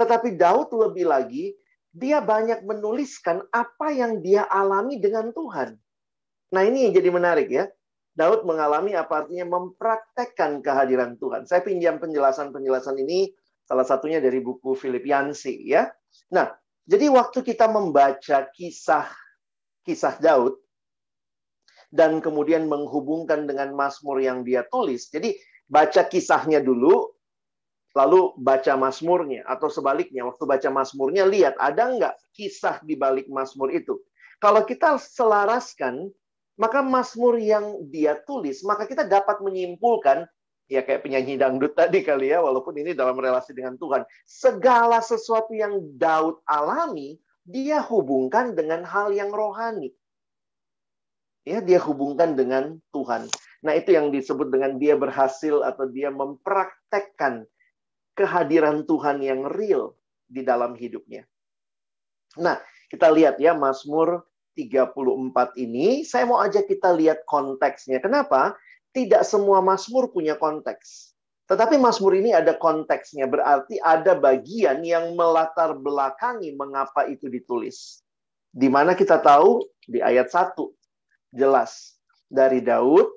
Tetapi 0.01 0.33
Daud 0.33 0.73
lebih 0.73 1.05
lagi 1.05 1.53
dia 1.95 2.19
banyak 2.19 2.65
menuliskan 2.65 3.45
apa 3.53 3.93
yang 3.93 4.19
dia 4.25 4.43
alami 4.49 4.97
dengan 4.97 5.29
Tuhan. 5.29 5.77
Nah 6.51 6.61
ini 6.65 6.89
yang 6.89 6.93
jadi 6.97 7.09
menarik 7.13 7.47
ya 7.53 7.69
Daud 8.15 8.47
mengalami 8.47 8.95
apa 8.95 9.27
artinya 9.27 9.59
mempraktekkan 9.59 10.63
kehadiran 10.63 11.19
Tuhan. 11.19 11.43
Saya 11.43 11.59
pinjam 11.59 11.99
penjelasan-penjelasan 11.99 12.95
ini 13.03 13.35
salah 13.67 13.83
satunya 13.83 14.23
dari 14.23 14.39
buku 14.39 14.71
Philip 14.79 15.03
Yancey 15.03 15.67
ya. 15.67 15.91
Nah, 16.31 16.47
jadi 16.87 17.11
waktu 17.11 17.43
kita 17.43 17.67
membaca 17.67 18.47
kisah 18.55 19.11
kisah 19.83 20.15
Daud 20.17 20.55
dan 21.91 22.23
kemudian 22.23 22.71
menghubungkan 22.71 23.45
dengan 23.45 23.75
Mazmur 23.75 24.23
yang 24.23 24.47
dia 24.47 24.63
tulis. 24.71 25.11
Jadi 25.11 25.35
baca 25.67 26.07
kisahnya 26.07 26.63
dulu 26.63 27.11
lalu 27.95 28.35
baca 28.35 28.75
Mazmurnya 28.75 29.47
atau 29.47 29.71
sebaliknya 29.71 30.27
waktu 30.27 30.43
baca 30.43 30.69
Mazmurnya 30.71 31.23
lihat 31.27 31.55
ada 31.59 31.91
nggak 31.95 32.15
kisah 32.35 32.79
di 32.83 32.95
balik 32.99 33.27
Mazmur 33.31 33.71
itu. 33.71 33.99
Kalau 34.39 34.67
kita 34.67 34.99
selaraskan 34.99 36.11
maka 36.55 36.79
Mazmur 36.79 37.39
yang 37.39 37.85
dia 37.91 38.19
tulis, 38.23 38.63
maka 38.63 38.87
kita 38.87 39.03
dapat 39.07 39.43
menyimpulkan 39.43 40.27
Ya 40.65 40.81
kayak 40.81 41.05
penyanyi 41.05 41.37
dangdut 41.37 41.77
tadi 41.77 42.01
kali 42.01 42.33
ya, 42.33 42.41
walaupun 42.41 42.73
ini 42.81 42.97
dalam 42.97 43.13
relasi 43.21 43.53
dengan 43.53 43.77
Tuhan. 43.77 44.01
Segala 44.25 44.97
sesuatu 44.97 45.53
yang 45.53 45.77
Daud 45.93 46.41
alami, 46.49 47.21
dia 47.45 47.85
hubungkan 47.85 48.57
dengan 48.57 48.81
hal 48.81 49.13
yang 49.13 49.29
rohani. 49.29 49.93
Ya, 51.45 51.61
dia 51.61 51.77
hubungkan 51.77 52.33
dengan 52.33 52.81
Tuhan. 52.89 53.29
Nah, 53.61 53.77
itu 53.77 53.93
yang 53.93 54.09
disebut 54.09 54.49
dengan 54.49 54.81
dia 54.81 54.97
berhasil 54.97 55.61
atau 55.61 55.85
dia 55.85 56.09
mempraktekkan 56.09 57.45
kehadiran 58.17 58.89
Tuhan 58.89 59.21
yang 59.21 59.45
real 59.45 59.93
di 60.25 60.41
dalam 60.41 60.73
hidupnya. 60.73 61.29
Nah, 62.41 62.57
kita 62.89 63.13
lihat 63.13 63.37
ya 63.37 63.53
Mazmur 63.53 64.25
34 64.55 65.59
ini, 65.59 66.07
saya 66.07 66.23
mau 66.25 66.39
ajak 66.39 66.71
kita 66.71 66.95
lihat 66.95 67.27
konteksnya. 67.27 67.99
Kenapa? 67.99 68.55
Tidak 68.95 69.21
semua 69.27 69.59
Mazmur 69.59 70.09
punya 70.09 70.39
konteks. 70.39 71.13
Tetapi 71.45 71.77
Mazmur 71.77 72.17
ini 72.17 72.33
ada 72.33 72.57
konteksnya, 72.57 73.29
berarti 73.29 73.77
ada 73.83 74.17
bagian 74.17 74.81
yang 74.81 75.13
melatar 75.13 75.77
belakangi 75.77 76.55
mengapa 76.57 77.05
itu 77.05 77.29
ditulis. 77.29 78.01
Di 78.49 78.71
mana 78.71 78.95
kita 78.97 79.21
tahu 79.21 79.61
di 79.85 80.01
ayat 80.01 80.31
1 80.31 80.57
jelas 81.35 81.99
dari 82.31 82.63
Daud 82.63 83.11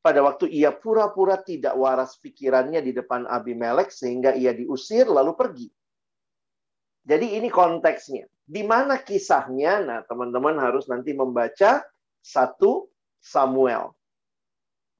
pada 0.00 0.22
waktu 0.22 0.48
ia 0.48 0.72
pura-pura 0.72 1.40
tidak 1.40 1.74
waras 1.76 2.16
pikirannya 2.20 2.80
di 2.80 2.92
depan 2.92 3.28
Abimelek 3.28 3.90
sehingga 3.90 4.32
ia 4.32 4.54
diusir 4.54 5.10
lalu 5.10 5.32
pergi. 5.36 5.68
Jadi 7.04 7.36
ini 7.36 7.52
konteksnya. 7.52 8.24
Di 8.44 8.60
mana 8.60 9.00
kisahnya? 9.00 9.80
Nah, 9.80 9.98
teman-teman 10.04 10.60
harus 10.60 10.84
nanti 10.84 11.16
membaca 11.16 11.80
satu 12.20 12.92
Samuel. 13.20 13.96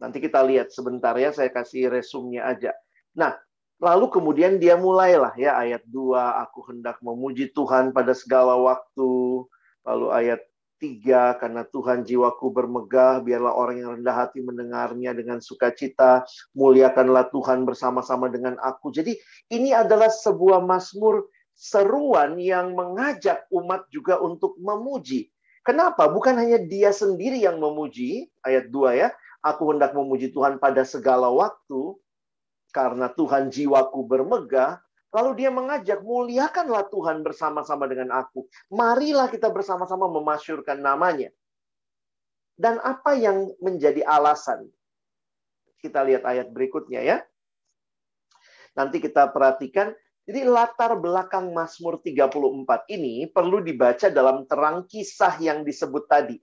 Nanti 0.00 0.18
kita 0.20 0.40
lihat 0.40 0.72
sebentar 0.72 1.12
ya, 1.20 1.30
saya 1.30 1.52
kasih 1.52 1.92
resumnya 1.92 2.48
aja. 2.48 2.72
Nah, 3.12 3.36
lalu 3.78 4.08
kemudian 4.08 4.56
dia 4.56 4.80
mulailah 4.80 5.36
ya 5.36 5.60
ayat 5.60 5.84
2, 5.86 6.44
aku 6.44 6.72
hendak 6.72 6.98
memuji 7.04 7.52
Tuhan 7.52 7.92
pada 7.92 8.16
segala 8.16 8.56
waktu. 8.56 9.44
Lalu 9.84 10.06
ayat 10.08 10.40
3, 10.80 11.40
karena 11.40 11.62
Tuhan 11.68 12.04
jiwaku 12.04 12.48
bermegah, 12.48 13.20
biarlah 13.24 13.52
orang 13.52 13.76
yang 13.80 13.90
rendah 14.00 14.16
hati 14.24 14.40
mendengarnya 14.40 15.16
dengan 15.16 15.38
sukacita, 15.40 16.24
muliakanlah 16.56 17.28
Tuhan 17.32 17.64
bersama-sama 17.68 18.28
dengan 18.28 18.56
aku. 18.60 18.92
Jadi 18.92 19.16
ini 19.52 19.72
adalah 19.72 20.08
sebuah 20.12 20.64
mazmur 20.64 21.24
seruan 21.54 22.36
yang 22.36 22.74
mengajak 22.74 23.46
umat 23.54 23.86
juga 23.88 24.18
untuk 24.18 24.58
memuji. 24.58 25.30
Kenapa? 25.64 26.10
Bukan 26.10 26.36
hanya 26.36 26.60
dia 26.60 26.92
sendiri 26.92 27.40
yang 27.40 27.56
memuji, 27.56 28.28
ayat 28.44 28.68
2 28.68 29.00
ya, 29.00 29.08
aku 29.40 29.72
hendak 29.72 29.96
memuji 29.96 30.28
Tuhan 30.28 30.60
pada 30.60 30.84
segala 30.84 31.32
waktu, 31.32 31.96
karena 32.74 33.08
Tuhan 33.08 33.48
jiwaku 33.48 34.04
bermegah, 34.04 34.82
lalu 35.14 35.40
dia 35.40 35.50
mengajak, 35.54 36.02
muliakanlah 36.04 36.90
Tuhan 36.90 37.22
bersama-sama 37.24 37.88
dengan 37.88 38.12
aku. 38.12 38.44
Marilah 38.68 39.30
kita 39.30 39.48
bersama-sama 39.48 40.10
memasyurkan 40.10 40.82
namanya. 40.82 41.32
Dan 42.58 42.82
apa 42.82 43.14
yang 43.14 43.50
menjadi 43.62 44.02
alasan? 44.04 44.68
Kita 45.80 46.02
lihat 46.02 46.26
ayat 46.26 46.50
berikutnya 46.50 47.00
ya. 47.00 47.18
Nanti 48.74 48.98
kita 48.98 49.30
perhatikan 49.30 49.94
jadi 50.24 50.48
latar 50.48 50.96
belakang 50.96 51.52
Mazmur 51.52 52.00
34 52.00 52.88
ini 52.96 53.28
perlu 53.28 53.60
dibaca 53.60 54.08
dalam 54.08 54.48
terang 54.48 54.88
kisah 54.88 55.36
yang 55.36 55.60
disebut 55.60 56.08
tadi. 56.08 56.40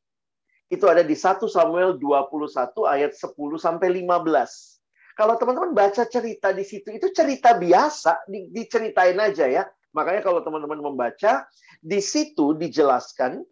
Itu 0.69 0.85
ada 0.85 1.01
di 1.01 1.17
1 1.17 1.41
Samuel 1.49 1.97
21 1.97 2.85
ayat 2.85 3.17
10 3.17 3.33
sampai 3.57 3.89
15. 4.05 5.17
Kalau 5.17 5.33
teman-teman 5.35 5.73
baca 5.73 6.03
cerita 6.05 6.53
di 6.53 6.63
situ, 6.63 6.93
itu 6.93 7.09
cerita 7.11 7.57
biasa, 7.57 8.23
di, 8.29 8.53
diceritain 8.53 9.17
aja 9.17 9.49
ya. 9.49 9.65
Makanya 9.91 10.23
kalau 10.23 10.39
teman-teman 10.45 10.79
membaca, 10.79 11.49
di 11.81 11.99
situ 11.99 12.55
dijelaskan 12.55 13.43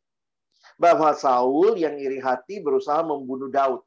bahwa 0.79 1.11
Saul 1.11 1.75
yang 1.75 1.99
iri 1.99 2.21
hati 2.23 2.63
berusaha 2.63 3.03
membunuh 3.03 3.51
Daud. 3.51 3.83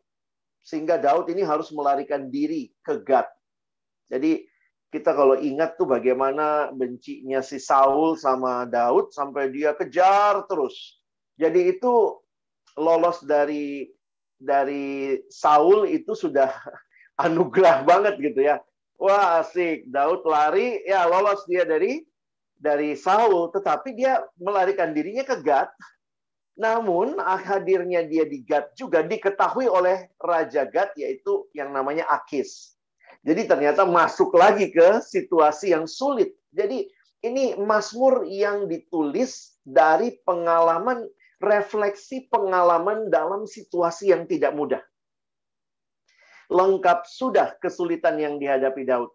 Sehingga 0.61 1.01
Daud 1.01 1.31
ini 1.33 1.47
harus 1.47 1.73
melarikan 1.73 2.29
diri 2.29 2.69
ke 2.85 3.01
Gad. 3.01 3.31
Jadi 4.12 4.45
kita 4.92 5.16
kalau 5.16 5.40
ingat 5.40 5.81
tuh 5.81 5.88
bagaimana 5.88 6.68
bencinya 6.68 7.40
si 7.40 7.57
Saul 7.57 8.20
sama 8.20 8.68
Daud 8.68 9.09
sampai 9.16 9.48
dia 9.48 9.72
kejar 9.72 10.44
terus. 10.44 11.00
Jadi 11.40 11.72
itu 11.72 12.20
lolos 12.76 13.24
dari 13.24 13.88
dari 14.37 15.16
Saul 15.33 15.88
itu 15.88 16.12
sudah 16.12 16.52
anugerah 17.24 17.88
banget 17.88 18.20
gitu 18.20 18.44
ya. 18.44 18.61
Wah 19.00 19.40
asik, 19.40 19.88
Daud 19.88 20.28
lari, 20.28 20.85
ya 20.85 21.09
lolos 21.09 21.42
dia 21.48 21.64
dari 21.64 22.05
dari 22.55 22.94
Saul, 22.94 23.50
tetapi 23.50 23.96
dia 23.96 24.22
melarikan 24.38 24.92
dirinya 24.92 25.24
ke 25.24 25.40
Gad. 25.40 25.72
Namun 26.52 27.16
hadirnya 27.18 28.05
dia 28.05 28.28
di 28.28 28.44
Gad 28.44 28.76
juga 28.76 29.00
diketahui 29.00 29.66
oleh 29.66 30.12
Raja 30.20 30.68
Gad 30.68 30.92
yaitu 31.00 31.48
yang 31.57 31.72
namanya 31.72 32.05
Akis. 32.12 32.72
Jadi 33.23 33.47
ternyata 33.47 33.87
masuk 33.87 34.35
lagi 34.35 34.75
ke 34.75 34.99
situasi 34.99 35.71
yang 35.71 35.87
sulit. 35.87 36.35
Jadi 36.51 36.91
ini 37.23 37.55
Mazmur 37.55 38.27
yang 38.27 38.67
ditulis 38.67 39.55
dari 39.63 40.19
pengalaman 40.27 41.07
refleksi 41.39 42.27
pengalaman 42.27 43.11
dalam 43.11 43.47
situasi 43.47 44.11
yang 44.11 44.27
tidak 44.27 44.55
mudah. 44.55 44.83
Lengkap 46.51 47.07
sudah 47.07 47.55
kesulitan 47.63 48.19
yang 48.19 48.39
dihadapi 48.43 48.83
Daud. 48.87 49.11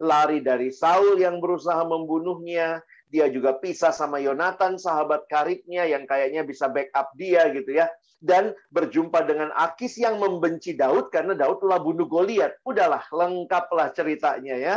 Lari 0.00 0.40
dari 0.40 0.72
Saul 0.72 1.20
yang 1.20 1.44
berusaha 1.44 1.84
membunuhnya, 1.84 2.80
dia 3.10 3.28
juga 3.28 3.58
pisah 3.60 3.92
sama 3.92 4.16
Yonatan, 4.16 4.80
sahabat 4.80 5.28
karibnya 5.28 5.84
yang 5.84 6.08
kayaknya 6.08 6.40
bisa 6.40 6.72
backup 6.72 7.12
dia 7.20 7.52
gitu 7.52 7.76
ya. 7.76 7.90
Dan 8.20 8.52
berjumpa 8.68 9.24
dengan 9.24 9.48
Akis 9.56 9.96
yang 9.96 10.20
membenci 10.20 10.76
Daud 10.76 11.08
karena 11.08 11.32
Daud 11.32 11.64
telah 11.64 11.80
bunuh 11.80 12.04
Goliat. 12.04 12.60
Udahlah, 12.68 13.00
lengkaplah 13.08 13.96
ceritanya 13.96 14.60
ya. 14.60 14.76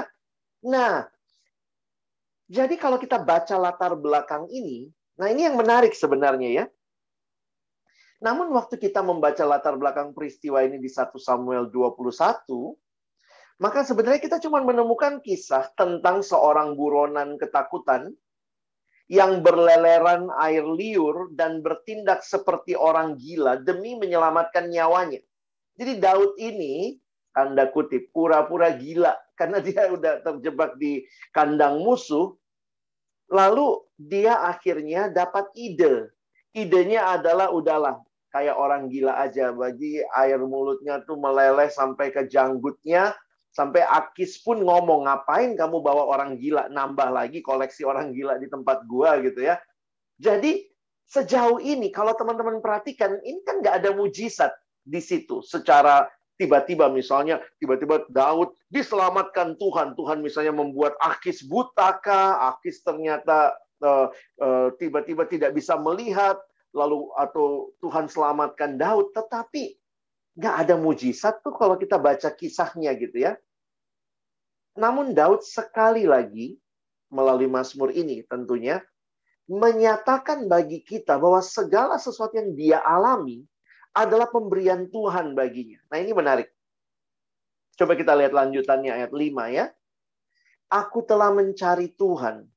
Nah, 0.64 1.04
jadi 2.48 2.76
kalau 2.80 2.96
kita 2.96 3.20
baca 3.20 3.60
latar 3.60 4.00
belakang 4.00 4.48
ini, 4.48 4.88
nah 5.20 5.28
ini 5.28 5.44
yang 5.44 5.60
menarik 5.60 5.92
sebenarnya 5.92 6.64
ya. 6.64 6.66
Namun 8.24 8.56
waktu 8.56 8.80
kita 8.80 9.04
membaca 9.04 9.44
latar 9.44 9.76
belakang 9.76 10.16
peristiwa 10.16 10.64
ini 10.64 10.80
di 10.80 10.88
1 10.88 11.12
Samuel 11.20 11.68
21, 11.68 12.80
maka 13.60 13.84
sebenarnya 13.84 14.24
kita 14.24 14.40
cuma 14.40 14.64
menemukan 14.64 15.20
kisah 15.20 15.68
tentang 15.76 16.24
seorang 16.24 16.80
buronan 16.80 17.36
ketakutan 17.36 18.16
yang 19.14 19.46
berleleran 19.46 20.34
air 20.42 20.66
liur 20.66 21.30
dan 21.38 21.62
bertindak 21.62 22.26
seperti 22.26 22.74
orang 22.74 23.14
gila 23.22 23.62
demi 23.62 23.94
menyelamatkan 23.94 24.74
nyawanya. 24.74 25.22
Jadi 25.78 26.02
Daud 26.02 26.34
ini 26.42 26.98
tanda 27.30 27.70
kutip 27.70 28.10
pura-pura 28.10 28.74
gila 28.74 29.14
karena 29.40 29.62
dia 29.62 29.86
udah 29.94 30.26
terjebak 30.26 30.82
di 30.82 31.06
kandang 31.30 31.86
musuh. 31.86 32.34
Lalu 33.30 33.86
dia 34.02 34.42
akhirnya 34.50 35.14
dapat 35.14 35.46
ide. 35.54 36.10
Idenya 36.54 37.18
adalah 37.18 37.54
udahlah 37.54 38.02
kayak 38.34 38.58
orang 38.58 38.90
gila 38.90 39.14
aja 39.22 39.54
bagi 39.54 40.02
air 40.18 40.42
mulutnya 40.42 41.06
tuh 41.06 41.22
meleleh 41.22 41.70
sampai 41.70 42.10
ke 42.10 42.26
janggutnya 42.26 43.14
Sampai 43.54 43.86
Akis 43.86 44.42
pun 44.42 44.66
ngomong, 44.66 45.06
ngapain 45.06 45.54
kamu 45.54 45.78
bawa 45.86 46.10
orang 46.10 46.42
gila, 46.42 46.74
nambah 46.74 47.14
lagi 47.14 47.46
koleksi 47.46 47.86
orang 47.86 48.10
gila 48.10 48.42
di 48.42 48.50
tempat 48.50 48.82
gua 48.90 49.22
gitu 49.22 49.46
ya. 49.46 49.62
Jadi 50.18 50.66
sejauh 51.06 51.62
ini 51.62 51.94
kalau 51.94 52.18
teman-teman 52.18 52.58
perhatikan, 52.66 53.22
ini 53.22 53.46
kan 53.46 53.62
nggak 53.62 53.86
ada 53.86 53.94
mujizat 53.94 54.50
di 54.82 54.98
situ. 54.98 55.46
Secara 55.46 56.10
tiba-tiba 56.34 56.90
misalnya 56.90 57.38
tiba-tiba 57.62 58.10
Daud 58.10 58.58
diselamatkan 58.74 59.54
Tuhan. 59.62 59.94
Tuhan 59.94 60.26
misalnya 60.26 60.58
membuat 60.58 60.98
Akis 60.98 61.46
butaka 61.46 62.42
Akis 62.58 62.82
ternyata 62.82 63.54
uh, 63.86 64.10
uh, 64.42 64.68
tiba-tiba 64.82 65.30
tidak 65.30 65.54
bisa 65.54 65.78
melihat 65.78 66.42
lalu 66.74 67.06
atau 67.22 67.70
Tuhan 67.86 68.10
selamatkan 68.10 68.82
Daud. 68.82 69.14
Tetapi 69.14 69.83
nggak 70.34 70.56
ada 70.66 70.76
mujizat 70.78 71.46
tuh 71.46 71.54
kalau 71.54 71.78
kita 71.78 72.02
baca 72.02 72.30
kisahnya 72.34 72.94
gitu 72.98 73.22
ya. 73.22 73.38
Namun 74.74 75.14
Daud 75.14 75.46
sekali 75.46 76.10
lagi 76.10 76.58
melalui 77.14 77.46
Mazmur 77.46 77.94
ini 77.94 78.26
tentunya 78.26 78.82
menyatakan 79.46 80.50
bagi 80.50 80.82
kita 80.82 81.22
bahwa 81.22 81.44
segala 81.46 82.02
sesuatu 82.02 82.34
yang 82.34 82.58
dia 82.58 82.80
alami 82.82 83.46
adalah 83.94 84.26
pemberian 84.26 84.90
Tuhan 84.90 85.38
baginya. 85.38 85.78
Nah 85.94 86.02
ini 86.02 86.12
menarik. 86.16 86.50
Coba 87.78 87.94
kita 87.94 88.18
lihat 88.18 88.34
lanjutannya 88.34 88.90
ayat 88.90 89.12
5 89.14 89.54
ya. 89.54 89.70
Aku 90.74 91.06
telah 91.06 91.30
mencari 91.30 91.94
Tuhan, 91.94 92.50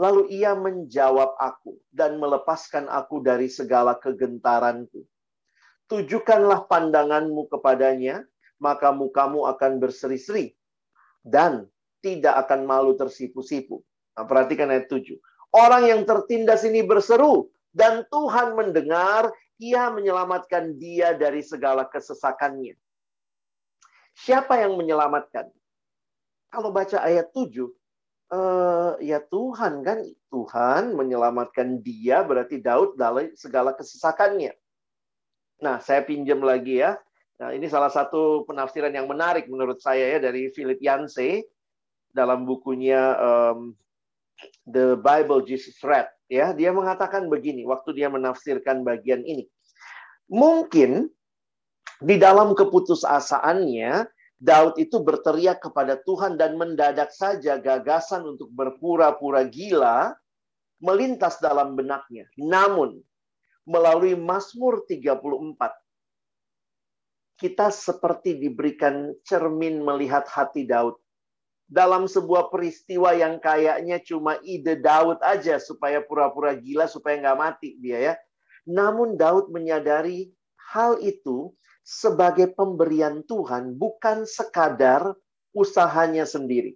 lalu 0.00 0.32
ia 0.32 0.56
menjawab 0.56 1.36
aku 1.36 1.76
dan 1.92 2.16
melepaskan 2.16 2.88
aku 2.88 3.20
dari 3.20 3.52
segala 3.52 4.00
kegentaranku 4.00 5.04
tujukanlah 5.90 6.70
pandanganmu 6.70 7.50
kepadanya, 7.50 8.22
maka 8.62 8.94
mukamu 8.94 9.50
akan 9.50 9.82
berseri-seri 9.82 10.54
dan 11.26 11.66
tidak 12.00 12.46
akan 12.46 12.64
malu 12.64 12.94
tersipu-sipu. 12.96 13.82
Nah, 14.14 14.24
perhatikan 14.24 14.70
ayat 14.70 14.88
7. 14.88 15.18
Orang 15.50 15.90
yang 15.90 16.06
tertindas 16.06 16.62
ini 16.62 16.86
berseru 16.86 17.50
dan 17.74 18.06
Tuhan 18.08 18.54
mendengar, 18.54 19.34
ia 19.60 19.90
menyelamatkan 19.90 20.78
dia 20.78 21.12
dari 21.12 21.42
segala 21.44 21.84
kesesakannya. 21.90 22.78
Siapa 24.14 24.62
yang 24.62 24.78
menyelamatkan? 24.78 25.50
Kalau 26.50 26.70
baca 26.72 27.02
ayat 27.02 27.30
7, 27.34 27.68
uh, 28.30 28.96
ya 29.02 29.18
Tuhan 29.22 29.82
kan 29.82 29.98
Tuhan 30.30 30.94
menyelamatkan 30.94 31.82
dia 31.82 32.22
berarti 32.22 32.62
Daud 32.62 32.96
dari 32.96 33.34
segala 33.34 33.74
kesesakannya. 33.74 34.54
Nah, 35.60 35.80
saya 35.80 36.04
pinjam 36.04 36.40
lagi 36.40 36.80
ya. 36.80 36.96
Nah, 37.40 37.56
ini 37.56 37.68
salah 37.68 37.88
satu 37.88 38.44
penafsiran 38.44 38.92
yang 38.92 39.08
menarik 39.08 39.48
menurut 39.48 39.80
saya 39.80 40.16
ya 40.16 40.18
dari 40.20 40.52
Philip 40.52 40.76
Yancey 40.80 41.40
dalam 42.12 42.44
bukunya 42.44 43.16
um, 43.16 43.72
The 44.68 45.00
Bible 45.00 45.44
Jesus 45.48 45.80
Read 45.80 46.08
ya. 46.28 46.52
Dia 46.52 46.72
mengatakan 46.72 47.28
begini 47.32 47.64
waktu 47.64 47.96
dia 47.96 48.12
menafsirkan 48.12 48.84
bagian 48.84 49.24
ini. 49.24 49.48
Mungkin 50.28 51.08
di 52.00 52.16
dalam 52.16 52.52
keputusasaannya 52.56 54.08
Daud 54.40 54.80
itu 54.80 54.96
berteriak 55.04 55.60
kepada 55.60 56.00
Tuhan 56.00 56.40
dan 56.40 56.56
mendadak 56.56 57.12
saja 57.12 57.60
gagasan 57.60 58.24
untuk 58.24 58.48
berpura-pura 58.56 59.44
gila 59.44 60.16
melintas 60.80 61.36
dalam 61.44 61.76
benaknya. 61.76 62.24
Namun, 62.40 63.04
melalui 63.70 64.18
Mazmur 64.18 64.82
34, 64.82 65.70
kita 67.38 67.70
seperti 67.70 68.34
diberikan 68.34 69.14
cermin 69.22 69.78
melihat 69.78 70.26
hati 70.26 70.66
Daud. 70.66 70.98
Dalam 71.70 72.10
sebuah 72.10 72.50
peristiwa 72.50 73.14
yang 73.14 73.38
kayaknya 73.38 74.02
cuma 74.02 74.42
ide 74.42 74.74
Daud 74.74 75.22
aja 75.22 75.62
supaya 75.62 76.02
pura-pura 76.02 76.50
gila 76.58 76.90
supaya 76.90 77.22
nggak 77.22 77.38
mati 77.38 77.78
dia 77.78 78.10
ya. 78.10 78.14
Namun 78.66 79.14
Daud 79.14 79.54
menyadari 79.54 80.34
hal 80.74 80.98
itu 80.98 81.54
sebagai 81.86 82.50
pemberian 82.58 83.22
Tuhan, 83.22 83.78
bukan 83.78 84.26
sekadar 84.26 85.14
usahanya 85.54 86.26
sendiri. 86.26 86.74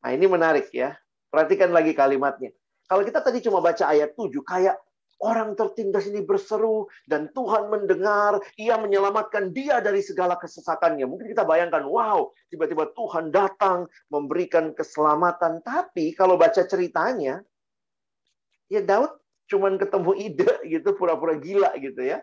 Nah, 0.00 0.16
ini 0.16 0.24
menarik 0.24 0.72
ya. 0.72 0.96
Perhatikan 1.28 1.76
lagi 1.76 1.92
kalimatnya. 1.92 2.56
Kalau 2.88 3.04
kita 3.04 3.20
tadi 3.20 3.44
cuma 3.44 3.60
baca 3.60 3.84
ayat 3.84 4.16
7, 4.16 4.32
kayak 4.46 4.80
orang 5.20 5.56
tertindas 5.56 6.04
ini 6.08 6.20
berseru 6.20 6.88
dan 7.08 7.32
Tuhan 7.32 7.72
mendengar, 7.72 8.40
ia 8.60 8.76
menyelamatkan 8.76 9.52
dia 9.52 9.80
dari 9.80 10.04
segala 10.04 10.36
kesesakannya. 10.36 11.08
Mungkin 11.08 11.32
kita 11.32 11.48
bayangkan, 11.48 11.88
wow, 11.88 12.28
tiba-tiba 12.52 12.92
Tuhan 12.92 13.32
datang 13.32 13.88
memberikan 14.12 14.76
keselamatan. 14.76 15.64
Tapi 15.64 16.12
kalau 16.12 16.36
baca 16.36 16.60
ceritanya, 16.64 17.40
ya 18.68 18.80
Daud 18.84 19.16
cuman 19.46 19.78
ketemu 19.80 20.12
ide 20.20 20.52
gitu, 20.68 20.92
pura-pura 20.98 21.38
gila 21.40 21.72
gitu 21.80 22.02
ya. 22.02 22.20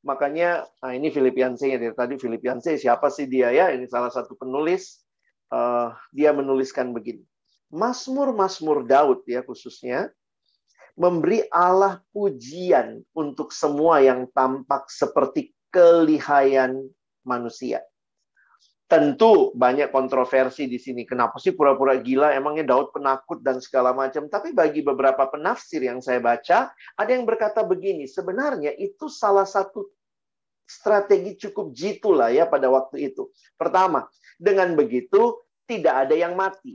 Makanya, 0.00 0.64
nah 0.80 0.96
ini 0.96 1.12
Filipianse 1.12 1.68
ya 1.68 1.76
dari 1.76 1.92
tadi 1.92 2.16
Filipianse 2.16 2.80
siapa 2.80 3.12
sih 3.12 3.28
dia 3.28 3.52
ya? 3.52 3.68
Ini 3.68 3.84
salah 3.84 4.08
satu 4.08 4.34
penulis. 4.34 5.04
Uh, 5.50 5.90
dia 6.14 6.30
menuliskan 6.30 6.94
begini. 6.94 7.26
Mazmur-mazmur 7.74 8.86
Daud 8.86 9.26
ya 9.26 9.42
khususnya 9.42 10.14
memberi 10.98 11.44
Allah 11.50 12.00
pujian 12.14 13.02
untuk 13.14 13.54
semua 13.54 14.02
yang 14.02 14.26
tampak 14.32 14.88
seperti 14.90 15.54
kelihayan 15.70 16.90
manusia. 17.22 17.84
Tentu 18.90 19.54
banyak 19.54 19.94
kontroversi 19.94 20.66
di 20.66 20.74
sini. 20.74 21.06
Kenapa 21.06 21.38
sih 21.38 21.54
pura-pura 21.54 21.94
gila? 22.02 22.34
Emangnya 22.34 22.74
Daud 22.74 22.90
penakut 22.90 23.38
dan 23.38 23.62
segala 23.62 23.94
macam. 23.94 24.26
Tapi 24.26 24.50
bagi 24.50 24.82
beberapa 24.82 25.30
penafsir 25.30 25.86
yang 25.86 26.02
saya 26.02 26.18
baca, 26.18 26.74
ada 26.98 27.10
yang 27.14 27.22
berkata 27.22 27.62
begini. 27.62 28.10
Sebenarnya 28.10 28.74
itu 28.74 29.06
salah 29.06 29.46
satu 29.46 29.86
strategi 30.66 31.38
cukup 31.38 31.70
jitu 31.70 32.10
lah 32.10 32.34
ya 32.34 32.50
pada 32.50 32.66
waktu 32.66 33.14
itu. 33.14 33.30
Pertama, 33.54 34.10
dengan 34.38 34.74
begitu 34.74 35.38
tidak 35.70 36.06
ada 36.06 36.14
yang 36.18 36.34
mati. 36.34 36.74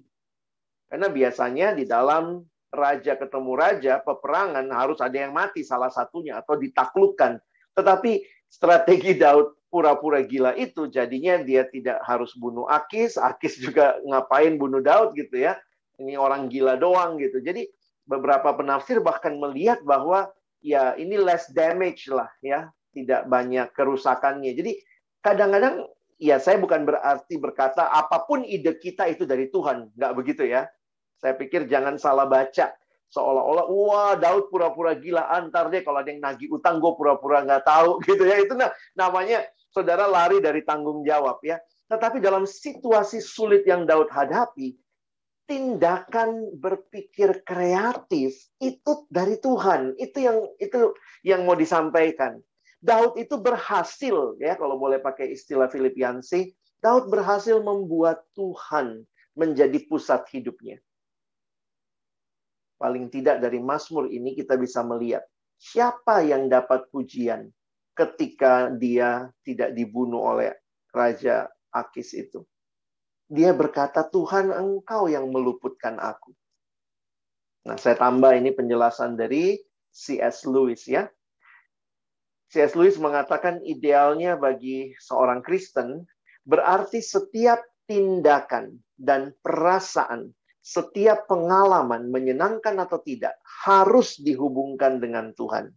Karena 0.87 1.11
biasanya 1.11 1.75
di 1.75 1.83
dalam 1.83 2.47
raja 2.75 3.15
ketemu 3.15 3.51
raja, 3.55 3.93
peperangan 4.03 4.67
harus 4.69 4.99
ada 4.99 5.15
yang 5.15 5.31
mati 5.31 5.63
salah 5.63 5.89
satunya 5.89 6.37
atau 6.43 6.59
ditaklukkan. 6.59 7.39
Tetapi 7.73 8.11
strategi 8.51 9.15
Daud 9.15 9.55
pura-pura 9.71 10.23
gila 10.23 10.55
itu 10.55 10.87
jadinya 10.87 11.39
dia 11.43 11.67
tidak 11.67 11.99
harus 12.07 12.31
bunuh 12.35 12.63
Akis, 12.67 13.19
Akis 13.19 13.59
juga 13.59 13.99
ngapain 14.07 14.55
bunuh 14.55 14.79
Daud 14.79 15.15
gitu 15.15 15.35
ya. 15.35 15.59
Ini 15.99 16.19
orang 16.19 16.51
gila 16.51 16.75
doang 16.75 17.19
gitu. 17.19 17.39
Jadi 17.39 17.67
beberapa 18.05 18.53
penafsir 18.55 19.01
bahkan 19.01 19.35
melihat 19.35 19.81
bahwa 19.83 20.31
ya 20.63 20.93
ini 20.95 21.17
less 21.19 21.49
damage 21.51 22.07
lah 22.07 22.29
ya 22.39 22.69
tidak 22.95 23.27
banyak 23.27 23.67
kerusakannya. 23.75 24.55
Jadi 24.55 24.79
kadang-kadang 25.19 25.83
ya 26.15 26.39
saya 26.39 26.55
bukan 26.61 26.87
berarti 26.87 27.35
berkata 27.35 27.91
apa 27.91 28.23
pun 28.23 28.47
ide 28.47 28.79
kita 28.79 29.11
itu 29.11 29.27
dari 29.27 29.51
Tuhan, 29.51 29.91
nggak 29.91 30.13
begitu 30.15 30.47
ya. 30.47 30.71
Saya 31.19 31.33
pikir 31.35 31.65
jangan 31.67 31.95
salah 31.99 32.27
baca 32.27 32.75
seolah-olah 33.05 33.65
wah 33.71 34.13
Daud 34.19 34.51
pura-pura 34.51 34.97
gila 34.97 35.29
antar 35.31 35.71
deh 35.71 35.85
kalau 35.85 36.03
ada 36.03 36.09
yang 36.11 36.19
nagih 36.19 36.51
utang 36.51 36.83
gue 36.83 36.91
pura-pura 36.99 37.47
nggak 37.47 37.63
tahu 37.63 37.95
gitu 38.09 38.27
ya 38.27 38.43
itu 38.43 38.51
nah, 38.57 38.73
namanya 38.97 39.45
saudara 39.75 40.07
lari 40.07 40.39
dari 40.39 40.63
tanggung 40.63 41.03
jawab 41.03 41.43
ya. 41.43 41.59
Tetapi 41.91 42.23
dalam 42.23 42.47
situasi 42.47 43.19
sulit 43.19 43.67
yang 43.67 43.83
Daud 43.83 44.09
hadapi, 44.09 44.73
tindakan 45.45 46.55
berpikir 46.57 47.45
kreatif 47.45 48.33
itu 48.57 49.05
dari 49.11 49.37
Tuhan. 49.37 49.93
Itu 49.99 50.17
yang 50.23 50.39
itu 50.57 50.95
yang 51.27 51.43
mau 51.43 51.53
disampaikan. 51.53 52.39
Daud 52.79 53.19
itu 53.19 53.37
berhasil 53.37 54.39
ya 54.41 54.57
kalau 54.57 54.79
boleh 54.79 54.97
pakai 55.03 55.35
istilah 55.35 55.69
Filipiansi, 55.69 56.55
Daud 56.81 57.11
berhasil 57.11 57.59
membuat 57.61 58.25
Tuhan 58.33 59.05
menjadi 59.37 59.77
pusat 59.85 60.25
hidupnya. 60.33 60.81
Paling 62.75 63.07
tidak 63.07 63.39
dari 63.39 63.63
Mazmur 63.63 64.11
ini 64.11 64.35
kita 64.35 64.59
bisa 64.59 64.83
melihat 64.83 65.23
siapa 65.55 66.21
yang 66.23 66.51
dapat 66.51 66.91
pujian 66.91 67.47
ketika 67.95 68.67
dia 68.75 69.31
tidak 69.47 69.71
dibunuh 69.71 70.35
oleh 70.35 70.51
Raja 70.91 71.47
Akis 71.71 72.11
itu. 72.11 72.43
Dia 73.25 73.55
berkata, 73.55 74.05
Tuhan 74.05 74.53
engkau 74.53 75.09
yang 75.09 75.31
meluputkan 75.33 75.97
aku. 75.97 76.35
Nah, 77.65 77.79
saya 77.81 77.97
tambah 77.97 78.37
ini 78.37 78.53
penjelasan 78.53 79.17
dari 79.17 79.57
C.S. 79.89 80.45
Lewis 80.45 80.85
ya. 80.85 81.09
C.S. 82.53 82.77
Lewis 82.77 83.01
mengatakan 83.01 83.65
idealnya 83.65 84.37
bagi 84.37 84.93
seorang 85.01 85.41
Kristen 85.41 86.05
berarti 86.45 87.01
setiap 87.01 87.65
tindakan 87.89 88.77
dan 88.93 89.33
perasaan, 89.41 90.29
setiap 90.65 91.29
pengalaman 91.29 92.09
menyenangkan 92.09 92.73
atau 92.81 92.97
tidak 93.05 93.37
harus 93.45 94.17
dihubungkan 94.17 94.97
dengan 94.97 95.29
Tuhan. 95.37 95.69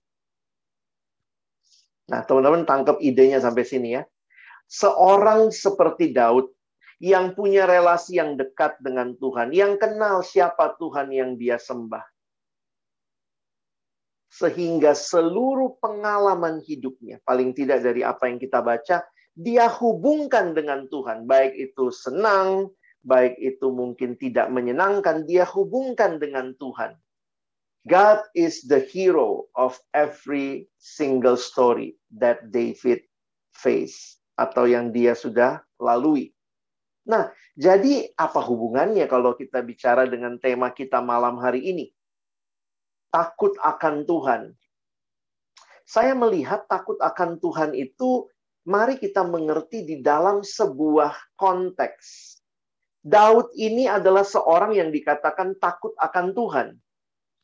Nah, 2.08 2.24
teman-teman 2.24 2.64
tangkap 2.64 2.96
idenya 3.04 3.36
sampai 3.36 3.68
sini 3.68 4.00
ya. 4.00 4.02
Seorang 4.64 5.52
seperti 5.52 6.16
Daud 6.16 6.48
yang 7.04 7.36
punya 7.36 7.68
relasi 7.68 8.16
yang 8.16 8.40
dekat 8.40 8.80
dengan 8.80 9.12
Tuhan, 9.20 9.52
yang 9.52 9.76
kenal 9.76 10.24
siapa 10.24 10.72
Tuhan 10.80 11.12
yang 11.12 11.36
dia 11.36 11.60
sembah 11.60 12.04
sehingga 14.28 14.92
seluruh 14.94 15.80
pengalaman 15.82 16.62
hidupnya, 16.62 17.18
paling 17.26 17.56
tidak 17.56 17.82
dari 17.82 18.04
apa 18.06 18.28
yang 18.28 18.38
kita 18.38 18.60
baca, 18.62 19.02
dia 19.34 19.66
hubungkan 19.66 20.52
dengan 20.52 20.86
Tuhan, 20.86 21.26
baik 21.26 21.58
itu 21.58 21.90
senang, 21.90 22.70
baik 23.06 23.38
itu 23.38 23.70
mungkin 23.70 24.18
tidak 24.18 24.50
menyenangkan, 24.50 25.26
dia 25.26 25.46
hubungkan 25.46 26.18
dengan 26.18 26.54
Tuhan. 26.56 26.96
God 27.88 28.20
is 28.36 28.66
the 28.68 28.82
hero 28.84 29.48
of 29.56 29.78
every 29.96 30.68
single 30.76 31.38
story 31.40 31.96
that 32.20 32.52
David 32.52 33.06
face 33.56 34.20
atau 34.36 34.68
yang 34.68 34.92
dia 34.92 35.16
sudah 35.16 35.64
lalui. 35.80 36.34
Nah, 37.08 37.32
jadi 37.56 38.12
apa 38.20 38.44
hubungannya 38.44 39.08
kalau 39.08 39.32
kita 39.32 39.64
bicara 39.64 40.04
dengan 40.04 40.36
tema 40.36 40.68
kita 40.68 41.00
malam 41.00 41.40
hari 41.40 41.64
ini? 41.64 41.88
takut 43.08 43.56
akan 43.60 44.04
Tuhan. 44.04 44.42
Saya 45.88 46.12
melihat 46.12 46.68
takut 46.68 47.00
akan 47.00 47.40
Tuhan 47.40 47.72
itu, 47.72 48.28
mari 48.68 49.00
kita 49.00 49.24
mengerti 49.24 49.88
di 49.88 49.96
dalam 50.04 50.44
sebuah 50.44 51.16
konteks. 51.40 52.37
Daud 53.02 53.54
ini 53.54 53.86
adalah 53.86 54.26
seorang 54.26 54.74
yang 54.74 54.90
dikatakan 54.90 55.56
takut 55.62 55.94
akan 55.98 56.34
Tuhan. 56.34 56.68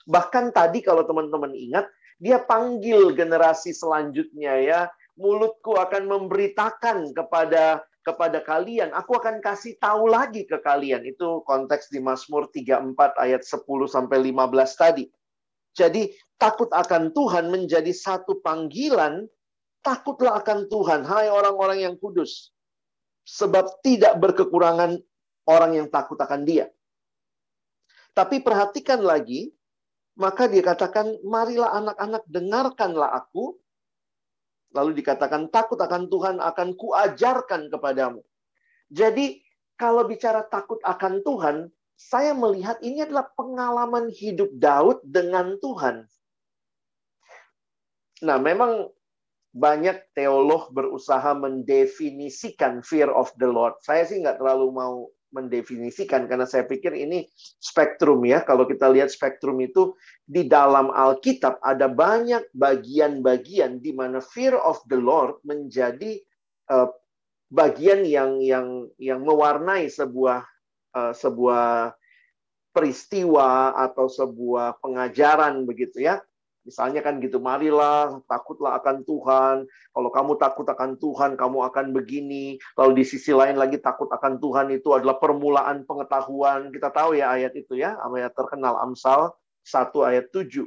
Bahkan 0.05 0.53
tadi 0.53 0.85
kalau 0.85 1.07
teman-teman 1.07 1.55
ingat, 1.55 1.89
dia 2.21 2.43
panggil 2.43 3.15
generasi 3.17 3.73
selanjutnya 3.73 4.55
ya, 4.61 4.81
mulutku 5.17 5.79
akan 5.79 6.11
memberitakan 6.11 7.15
kepada 7.17 7.87
kepada 8.05 8.45
kalian, 8.45 8.93
aku 8.93 9.17
akan 9.17 9.41
kasih 9.41 9.81
tahu 9.81 10.13
lagi 10.13 10.45
ke 10.45 10.61
kalian. 10.61 11.09
Itu 11.09 11.41
konteks 11.49 11.89
di 11.89 12.05
Mazmur 12.05 12.53
34 12.53 13.17
ayat 13.17 13.43
10 13.43 13.65
sampai 13.89 14.21
15 14.29 14.77
tadi. 14.77 15.09
Jadi 15.73 16.13
takut 16.37 16.69
akan 16.69 17.17
Tuhan 17.17 17.49
menjadi 17.49 17.91
satu 17.91 18.45
panggilan, 18.45 19.25
takutlah 19.81 20.37
akan 20.39 20.69
Tuhan, 20.69 21.01
hai 21.09 21.33
orang-orang 21.33 21.89
yang 21.89 21.97
kudus. 21.97 22.53
Sebab 23.25 23.81
tidak 23.81 24.21
berkekurangan 24.21 25.01
orang 25.49 25.79
yang 25.79 25.89
takut 25.93 26.17
akan 26.17 26.45
dia. 26.45 26.69
Tapi 28.15 28.41
perhatikan 28.41 29.03
lagi, 29.03 29.51
maka 30.15 30.47
dia 30.47 30.63
katakan, 30.63 31.19
marilah 31.27 31.75
anak-anak 31.75 32.23
dengarkanlah 32.31 33.11
aku, 33.11 33.59
Lalu 34.75 35.01
dikatakan 35.01 35.55
takut 35.55 35.79
akan 35.79 36.11
Tuhan 36.11 36.43
akan 36.43 36.75
kuajarkan 36.75 37.71
kepadamu. 37.71 38.21
Jadi 38.91 39.39
kalau 39.79 40.03
bicara 40.03 40.43
takut 40.51 40.83
akan 40.83 41.23
Tuhan, 41.23 41.57
saya 41.95 42.35
melihat 42.35 42.83
ini 42.83 43.07
adalah 43.07 43.31
pengalaman 43.39 44.11
hidup 44.11 44.51
Daud 44.59 44.99
dengan 45.07 45.55
Tuhan. 45.63 46.11
Nah, 48.27 48.39
memang 48.43 48.91
banyak 49.55 50.11
teolog 50.19 50.75
berusaha 50.75 51.31
mendefinisikan 51.39 52.83
fear 52.83 53.07
of 53.15 53.31
the 53.39 53.47
Lord. 53.47 53.79
Saya 53.79 54.03
sih 54.03 54.19
nggak 54.19 54.43
terlalu 54.43 54.75
mau 54.75 55.07
mendefinisikan 55.35 56.31
karena 56.31 56.47
saya 56.47 56.63
pikir 56.65 56.95
ini 56.95 57.27
spektrum 57.59 58.23
ya. 58.23 58.47
Kalau 58.47 58.65
kita 58.71 58.87
lihat 58.89 59.11
spektrum 59.11 59.59
itu 59.59 59.99
di 60.23 60.47
dalam 60.47 60.95
Alkitab 60.95 61.59
ada 61.59 61.91
banyak 61.91 62.55
bagian-bagian 62.55 63.83
di 63.83 63.91
mana 63.91 64.23
fear 64.23 64.55
of 64.55 64.79
the 64.87 64.97
Lord 64.97 65.43
menjadi 65.43 66.23
uh, 66.71 66.89
bagian 67.51 68.07
yang 68.07 68.39
yang 68.39 68.87
yang 68.97 69.21
mewarnai 69.27 69.91
sebuah 69.91 70.47
uh, 70.95 71.13
sebuah 71.13 71.93
peristiwa 72.75 73.75
atau 73.75 74.07
sebuah 74.07 74.79
pengajaran 74.79 75.67
begitu 75.67 76.07
ya. 76.07 76.23
Misalnya 76.65 77.05
kan 77.05 77.21
gitu, 77.21 77.37
marilah 77.45 78.25
takutlah 78.25 78.81
akan 78.81 79.05
Tuhan. 79.05 79.69
Kalau 79.69 80.11
kamu 80.11 80.33
takut 80.41 80.65
akan 80.65 80.97
Tuhan, 80.97 81.37
kamu 81.37 81.59
akan 81.69 81.93
begini. 81.93 82.57
Lalu 82.81 83.01
di 83.01 83.05
sisi 83.05 83.37
lain 83.37 83.61
lagi 83.61 83.77
takut 83.77 84.09
akan 84.09 84.41
Tuhan 84.41 84.73
itu 84.73 84.97
adalah 84.97 85.21
permulaan 85.21 85.85
pengetahuan. 85.85 86.73
Kita 86.73 86.89
tahu 86.89 87.21
ya 87.21 87.37
ayat 87.37 87.53
itu 87.53 87.77
ya, 87.77 88.01
ayat 88.01 88.33
terkenal 88.33 88.81
Amsal 88.81 89.37
1 89.69 89.93
ayat 90.09 90.33
7. 90.33 90.65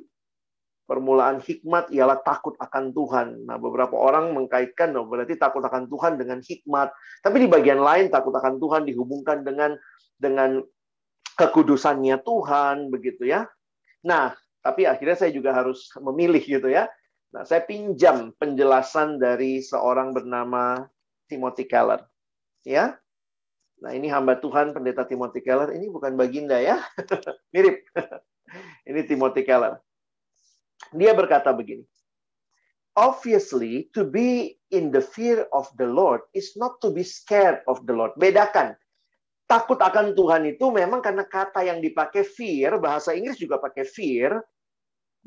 Permulaan 0.87 1.43
hikmat 1.43 1.91
ialah 1.91 2.21
takut 2.21 2.53
akan 2.61 2.93
Tuhan. 2.93 3.27
Nah, 3.43 3.57
beberapa 3.59 3.97
orang 3.97 4.31
mengkaitkan, 4.37 4.93
oh, 4.95 5.09
berarti 5.09 5.35
takut 5.35 5.59
akan 5.65 5.89
Tuhan 5.89 6.15
dengan 6.15 6.39
hikmat. 6.39 6.93
Tapi 7.25 7.43
di 7.43 7.47
bagian 7.49 7.81
lain 7.81 8.07
takut 8.07 8.31
akan 8.31 8.61
Tuhan 8.61 8.87
dihubungkan 8.87 9.43
dengan 9.43 9.75
dengan 10.15 10.61
kekudusannya 11.35 12.21
Tuhan, 12.21 12.87
begitu 12.93 13.27
ya. 13.27 13.49
Nah, 14.07 14.31
tapi 14.67 14.83
akhirnya 14.83 15.15
saya 15.15 15.31
juga 15.31 15.55
harus 15.55 15.87
memilih 15.95 16.43
gitu 16.43 16.67
ya. 16.67 16.91
Nah, 17.31 17.47
saya 17.47 17.63
pinjam 17.63 18.35
penjelasan 18.35 19.15
dari 19.15 19.63
seorang 19.63 20.11
bernama 20.11 20.83
Timothy 21.31 21.63
Keller. 21.63 22.03
Ya. 22.67 22.99
Nah, 23.79 23.95
ini 23.95 24.11
hamba 24.11 24.35
Tuhan 24.43 24.75
pendeta 24.75 25.07
Timothy 25.07 25.39
Keller. 25.39 25.71
Ini 25.71 25.87
bukan 25.87 26.19
baginda 26.19 26.59
ya. 26.59 26.83
Mirip. 27.55 27.87
ini 28.91 29.07
Timothy 29.07 29.47
Keller. 29.47 29.79
Dia 30.91 31.15
berkata 31.15 31.55
begini. 31.55 31.87
Obviously, 32.99 33.87
to 33.95 34.03
be 34.03 34.59
in 34.75 34.91
the 34.91 34.99
fear 34.99 35.47
of 35.55 35.71
the 35.79 35.87
Lord 35.87 36.27
is 36.35 36.59
not 36.59 36.83
to 36.83 36.91
be 36.91 37.07
scared 37.07 37.63
of 37.71 37.79
the 37.87 37.95
Lord. 37.95 38.11
Bedakan 38.19 38.75
takut 39.47 39.79
akan 39.79 40.11
Tuhan 40.11 40.43
itu 40.43 40.67
memang 40.69 40.99
karena 40.99 41.23
kata 41.23 41.63
yang 41.63 41.79
dipakai 41.79 42.27
fear, 42.27 42.75
bahasa 42.83 43.15
Inggris 43.15 43.39
juga 43.39 43.57
pakai 43.63 43.87
fear, 43.87 44.35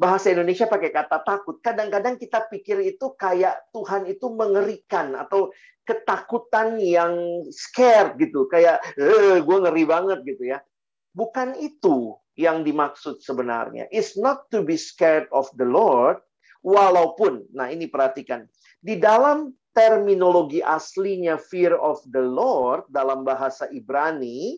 bahasa 0.01 0.33
Indonesia 0.33 0.65
pakai 0.65 0.89
kata 0.89 1.21
takut. 1.21 1.61
Kadang-kadang 1.61 2.17
kita 2.17 2.49
pikir 2.49 2.81
itu 2.81 3.13
kayak 3.21 3.69
Tuhan 3.77 4.09
itu 4.09 4.33
mengerikan 4.33 5.13
atau 5.13 5.53
ketakutan 5.85 6.81
yang 6.81 7.45
scare 7.53 8.17
gitu, 8.17 8.49
kayak 8.49 8.81
eh 8.97 9.45
gue 9.45 9.57
ngeri 9.61 9.85
banget 9.85 10.25
gitu 10.25 10.49
ya. 10.57 10.65
Bukan 11.13 11.53
itu 11.61 12.17
yang 12.41 12.65
dimaksud 12.65 13.21
sebenarnya. 13.21 13.93
It's 13.93 14.17
not 14.17 14.49
to 14.49 14.65
be 14.65 14.81
scared 14.81 15.29
of 15.37 15.53
the 15.61 15.69
Lord, 15.69 16.25
walaupun, 16.65 17.45
nah 17.53 17.69
ini 17.69 17.85
perhatikan, 17.85 18.49
di 18.81 18.97
dalam 18.97 19.53
terminologi 19.77 20.65
aslinya 20.65 21.37
fear 21.37 21.77
of 21.77 22.01
the 22.09 22.25
Lord 22.25 22.89
dalam 22.89 23.27
bahasa 23.27 23.69
Ibrani, 23.69 24.57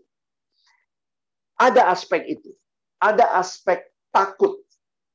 ada 1.59 1.91
aspek 1.91 2.39
itu. 2.39 2.55
Ada 3.03 3.43
aspek 3.43 3.83
takut 4.15 4.63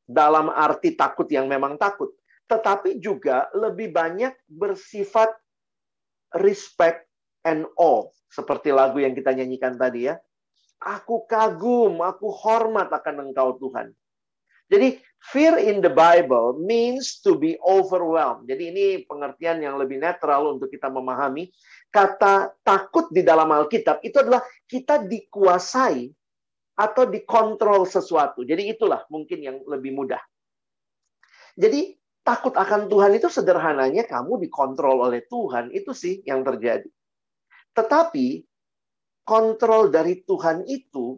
dalam 0.08 0.48
arti 0.48 0.96
takut 0.96 1.28
yang 1.28 1.52
memang 1.52 1.76
takut, 1.76 2.16
tetapi 2.48 2.98
juga 3.04 3.52
lebih 3.52 3.92
banyak 3.92 4.32
bersifat 4.48 5.36
respect 6.40 7.04
and 7.44 7.68
awe, 7.76 8.08
seperti 8.32 8.72
lagu 8.72 9.04
yang 9.04 9.12
kita 9.12 9.36
nyanyikan 9.36 9.76
tadi 9.76 10.08
ya. 10.08 10.16
Aku 10.80 11.28
kagum, 11.28 12.00
aku 12.00 12.32
hormat 12.32 12.88
akan 12.88 13.30
Engkau 13.30 13.60
Tuhan. 13.60 13.92
Jadi 14.68 15.00
fear 15.32 15.56
in 15.64 15.80
the 15.80 15.92
Bible 15.92 16.60
means 16.60 17.24
to 17.24 17.40
be 17.40 17.56
overwhelmed. 17.64 18.46
Jadi 18.52 18.64
ini 18.72 18.86
pengertian 19.08 19.64
yang 19.64 19.80
lebih 19.80 19.96
netral 19.96 20.60
untuk 20.60 20.68
kita 20.68 20.92
memahami. 20.92 21.48
Kata 21.88 22.52
takut 22.68 23.08
di 23.08 23.24
dalam 23.24 23.48
Alkitab 23.48 24.04
itu 24.04 24.20
adalah 24.20 24.44
kita 24.68 25.08
dikuasai 25.08 26.12
atau 26.78 27.10
dikontrol 27.10 27.90
sesuatu. 27.90 28.46
Jadi 28.46 28.70
itulah 28.70 29.02
mungkin 29.10 29.42
yang 29.42 29.58
lebih 29.66 29.98
mudah. 29.98 30.22
Jadi 31.58 31.98
takut 32.22 32.54
akan 32.54 32.86
Tuhan 32.86 33.18
itu 33.18 33.28
sederhananya 33.34 34.06
kamu 34.06 34.38
dikontrol 34.46 35.10
oleh 35.10 35.26
Tuhan, 35.26 35.74
itu 35.74 35.90
sih 35.98 36.22
yang 36.22 36.46
terjadi. 36.46 36.86
Tetapi 37.74 38.46
kontrol 39.26 39.90
dari 39.90 40.22
Tuhan 40.22 40.70
itu 40.70 41.18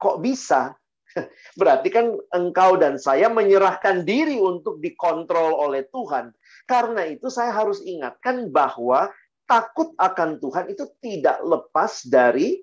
kok 0.00 0.24
bisa? 0.24 0.72
Berarti 1.60 1.92
kan 1.92 2.16
engkau 2.32 2.80
dan 2.80 2.96
saya 2.96 3.28
menyerahkan 3.28 4.08
diri 4.08 4.40
untuk 4.40 4.80
dikontrol 4.80 5.52
oleh 5.68 5.84
Tuhan. 5.92 6.32
Karena 6.64 7.04
itu 7.04 7.28
saya 7.28 7.52
harus 7.52 7.84
ingatkan 7.84 8.48
bahwa 8.48 9.12
takut 9.44 9.92
akan 9.98 10.38
Tuhan 10.38 10.70
itu 10.70 10.86
tidak 11.02 11.42
lepas 11.42 12.06
dari 12.06 12.62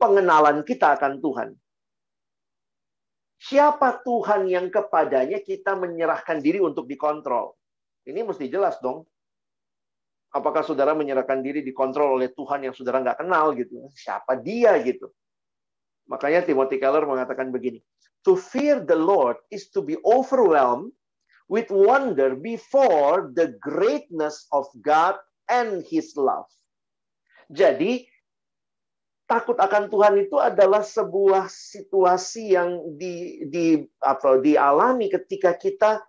pengenalan 0.00 0.64
kita 0.64 0.96
akan 0.96 1.20
Tuhan. 1.20 1.52
Siapa 3.40 4.00
Tuhan 4.04 4.48
yang 4.48 4.72
kepadanya 4.72 5.40
kita 5.40 5.76
menyerahkan 5.76 6.40
diri 6.40 6.60
untuk 6.60 6.88
dikontrol? 6.88 7.56
Ini 8.04 8.24
mesti 8.24 8.48
jelas 8.48 8.80
dong. 8.80 9.04
Apakah 10.32 10.64
saudara 10.64 10.96
menyerahkan 10.96 11.40
diri 11.44 11.60
dikontrol 11.60 12.16
oleh 12.20 12.32
Tuhan 12.32 12.64
yang 12.64 12.74
saudara 12.76 13.00
nggak 13.00 13.20
kenal 13.20 13.52
gitu? 13.56 13.88
Siapa 13.92 14.38
dia 14.40 14.76
gitu? 14.80 15.12
Makanya 16.08 16.44
Timothy 16.44 16.78
Keller 16.78 17.04
mengatakan 17.04 17.52
begini. 17.52 17.80
To 18.28 18.36
fear 18.36 18.84
the 18.84 18.96
Lord 18.96 19.40
is 19.48 19.72
to 19.72 19.80
be 19.80 19.96
overwhelmed 20.04 20.92
with 21.48 21.72
wonder 21.72 22.36
before 22.36 23.32
the 23.34 23.56
greatness 23.58 24.46
of 24.52 24.68
God 24.84 25.16
and 25.50 25.82
His 25.82 26.14
love. 26.14 26.46
Jadi 27.50 28.06
takut 29.30 29.54
akan 29.54 29.86
Tuhan 29.86 30.14
itu 30.26 30.42
adalah 30.42 30.82
sebuah 30.82 31.46
situasi 31.46 32.58
yang 32.58 32.98
di, 32.98 33.46
di 33.46 33.78
apa 34.02 34.42
dialami 34.42 35.06
ketika 35.06 35.54
kita 35.54 36.02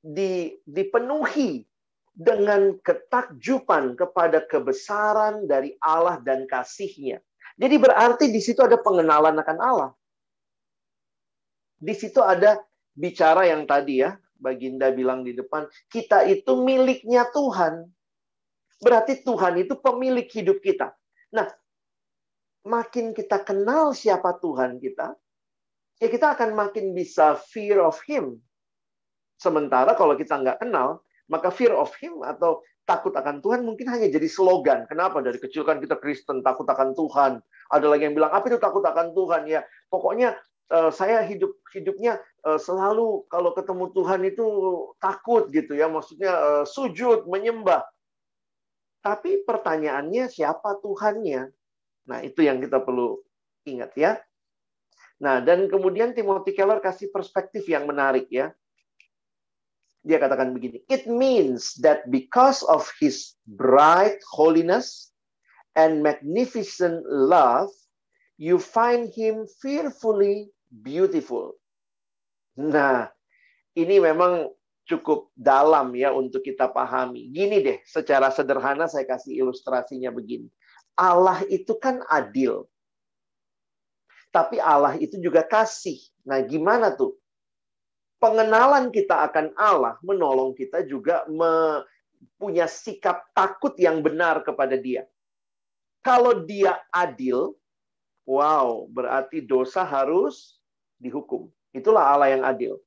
di, 0.00 0.56
dipenuhi 0.64 1.68
dengan 2.16 2.80
ketakjuban 2.80 4.00
kepada 4.00 4.40
kebesaran 4.48 5.44
dari 5.44 5.76
Allah 5.84 6.16
dan 6.24 6.48
kasihnya. 6.48 7.20
Jadi 7.60 7.76
berarti 7.76 8.32
di 8.32 8.40
situ 8.40 8.64
ada 8.64 8.80
pengenalan 8.80 9.36
akan 9.36 9.58
Allah. 9.60 9.90
Di 11.76 11.92
situ 11.92 12.24
ada 12.24 12.64
bicara 12.96 13.44
yang 13.44 13.68
tadi 13.68 14.00
ya, 14.00 14.16
Baginda 14.40 14.88
bilang 14.88 15.20
di 15.20 15.36
depan, 15.36 15.68
kita 15.92 16.24
itu 16.24 16.64
miliknya 16.64 17.28
Tuhan. 17.28 17.92
Berarti 18.80 19.20
Tuhan 19.20 19.60
itu 19.60 19.76
pemilik 19.78 20.26
hidup 20.26 20.64
kita. 20.64 20.96
Nah, 21.34 21.50
makin 22.64 23.12
kita 23.12 23.44
kenal 23.44 23.92
siapa 23.92 24.40
Tuhan 24.40 24.80
kita, 24.80 25.12
ya 26.00 26.08
kita 26.08 26.34
akan 26.34 26.56
makin 26.56 26.96
bisa 26.96 27.36
fear 27.36 27.78
of 27.84 28.00
Him. 28.08 28.40
Sementara 29.36 29.92
kalau 29.94 30.16
kita 30.16 30.40
nggak 30.40 30.64
kenal, 30.64 31.04
maka 31.28 31.52
fear 31.52 31.76
of 31.76 31.92
Him 32.00 32.24
atau 32.24 32.64
takut 32.84 33.12
akan 33.12 33.40
Tuhan 33.40 33.64
mungkin 33.64 33.88
hanya 33.88 34.08
jadi 34.08 34.28
slogan. 34.28 34.84
Kenapa? 34.88 35.20
Dari 35.24 35.40
kecil 35.40 35.64
kan 35.64 35.80
kita 35.80 35.96
Kristen, 36.00 36.44
takut 36.44 36.68
akan 36.68 36.92
Tuhan. 36.92 37.40
Ada 37.72 37.86
lagi 37.88 38.08
yang 38.08 38.16
bilang, 38.16 38.32
apa 38.32 38.44
itu 38.48 38.60
takut 38.60 38.84
akan 38.84 39.16
Tuhan? 39.16 39.48
Ya, 39.48 39.64
pokoknya 39.88 40.36
uh, 40.68 40.92
saya 40.92 41.24
hidup 41.24 41.56
hidupnya 41.72 42.20
uh, 42.44 42.60
selalu 42.60 43.24
kalau 43.32 43.56
ketemu 43.56 43.84
Tuhan 43.96 44.20
itu 44.28 44.46
takut 45.00 45.48
gitu 45.48 45.72
ya, 45.72 45.88
maksudnya 45.88 46.32
uh, 46.32 46.64
sujud, 46.68 47.24
menyembah. 47.28 47.84
Tapi 49.04 49.44
pertanyaannya 49.44 50.32
siapa 50.32 50.80
Tuhannya? 50.80 51.52
Nah, 52.04 52.20
itu 52.20 52.44
yang 52.44 52.60
kita 52.60 52.80
perlu 52.84 53.20
ingat 53.64 53.92
ya. 53.96 54.20
Nah, 55.22 55.40
dan 55.40 55.70
kemudian 55.70 56.12
Timothy 56.12 56.52
Keller 56.52 56.82
kasih 56.84 57.08
perspektif 57.08 57.64
yang 57.64 57.88
menarik 57.88 58.28
ya. 58.28 58.52
Dia 60.04 60.20
katakan 60.20 60.52
begini, 60.52 60.84
it 60.92 61.08
means 61.08 61.80
that 61.80 62.04
because 62.12 62.60
of 62.68 62.84
his 63.00 63.40
bright 63.48 64.20
holiness 64.28 65.08
and 65.80 66.04
magnificent 66.04 67.00
love, 67.08 67.72
you 68.36 68.60
find 68.60 69.08
him 69.08 69.48
fearfully 69.64 70.52
beautiful. 70.68 71.56
Nah, 72.60 73.08
ini 73.72 73.96
memang 73.96 74.52
cukup 74.84 75.32
dalam 75.32 75.96
ya 75.96 76.12
untuk 76.12 76.44
kita 76.44 76.68
pahami. 76.68 77.32
Gini 77.32 77.64
deh, 77.64 77.80
secara 77.88 78.28
sederhana 78.28 78.84
saya 78.84 79.08
kasih 79.08 79.40
ilustrasinya 79.40 80.12
begini. 80.12 80.52
Allah 80.94 81.42
itu 81.50 81.74
kan 81.78 82.02
adil. 82.06 82.66
Tapi 84.34 84.58
Allah 84.58 84.98
itu 84.98 85.14
juga 85.22 85.46
kasih. 85.46 85.98
Nah, 86.26 86.42
gimana 86.42 86.90
tuh? 86.94 87.14
Pengenalan 88.18 88.88
kita 88.88 89.26
akan 89.30 89.52
Allah 89.54 90.00
menolong 90.00 90.56
kita 90.56 90.80
juga 90.88 91.28
punya 92.40 92.64
sikap 92.64 93.28
takut 93.36 93.76
yang 93.76 94.00
benar 94.00 94.40
kepada 94.40 94.80
Dia. 94.80 95.04
Kalau 96.00 96.42
Dia 96.42 96.80
adil, 96.88 97.52
wow, 98.24 98.88
berarti 98.88 99.44
dosa 99.44 99.84
harus 99.84 100.56
dihukum. 100.96 101.52
Itulah 101.76 102.16
Allah 102.16 102.32
yang 102.32 102.42
adil. 102.48 102.80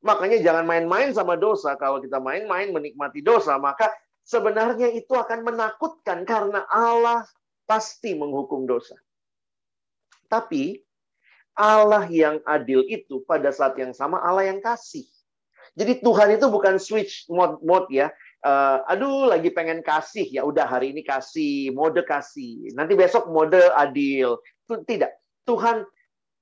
Makanya 0.00 0.40
jangan 0.40 0.64
main-main 0.64 1.10
sama 1.12 1.34
dosa. 1.34 1.74
Kalau 1.76 1.98
kita 1.98 2.22
main-main 2.22 2.70
menikmati 2.70 3.20
dosa, 3.20 3.58
maka 3.58 3.90
sebenarnya 4.24 4.88
itu 4.94 5.10
akan 5.12 5.42
menakutkan 5.42 6.22
karena 6.24 6.64
Allah 6.70 7.26
pasti 7.68 8.16
menghukum 8.16 8.64
dosa. 8.64 8.96
Tapi 10.32 10.80
Allah 11.52 12.08
yang 12.08 12.40
adil 12.48 12.86
itu 12.88 13.20
pada 13.28 13.52
saat 13.52 13.76
yang 13.76 13.92
sama 13.92 14.24
Allah 14.24 14.48
yang 14.48 14.64
kasih. 14.64 15.04
Jadi 15.76 16.00
Tuhan 16.00 16.40
itu 16.40 16.48
bukan 16.48 16.80
switch 16.80 17.28
mode 17.28 17.60
mode 17.60 17.92
ya. 17.92 18.08
Uh, 18.40 18.80
aduh 18.88 19.28
lagi 19.28 19.52
pengen 19.52 19.84
kasih. 19.84 20.24
Ya 20.32 20.42
udah 20.48 20.64
hari 20.64 20.96
ini 20.96 21.04
kasih 21.04 21.74
mode 21.76 22.00
kasih. 22.08 22.72
Nanti 22.72 22.96
besok 22.96 23.28
mode 23.28 23.60
adil. 23.76 24.40
Tidak. 24.64 25.12
Tuhan 25.44 25.84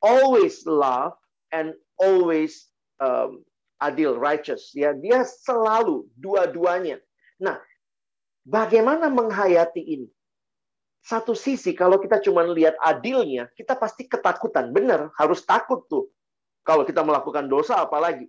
always 0.05 0.63
love 0.69 1.17
and 1.51 1.73
always 1.99 2.71
um, 3.03 3.43
adil 3.81 4.15
righteous. 4.21 4.71
Ya 4.77 4.93
dia 4.93 5.25
selalu 5.25 6.07
dua-duanya. 6.21 7.01
Nah 7.41 7.57
bagaimana 8.45 9.09
menghayati 9.09 9.81
ini 9.81 10.09
satu 11.07 11.39
sisi 11.39 11.71
kalau 11.71 12.03
kita 12.03 12.19
cuma 12.19 12.43
lihat 12.43 12.75
adilnya, 12.83 13.47
kita 13.55 13.79
pasti 13.79 14.11
ketakutan. 14.11 14.75
Benar, 14.75 15.15
harus 15.15 15.47
takut 15.47 15.87
tuh. 15.87 16.11
Kalau 16.67 16.83
kita 16.83 17.07
melakukan 17.07 17.47
dosa 17.47 17.79
apalagi. 17.79 18.27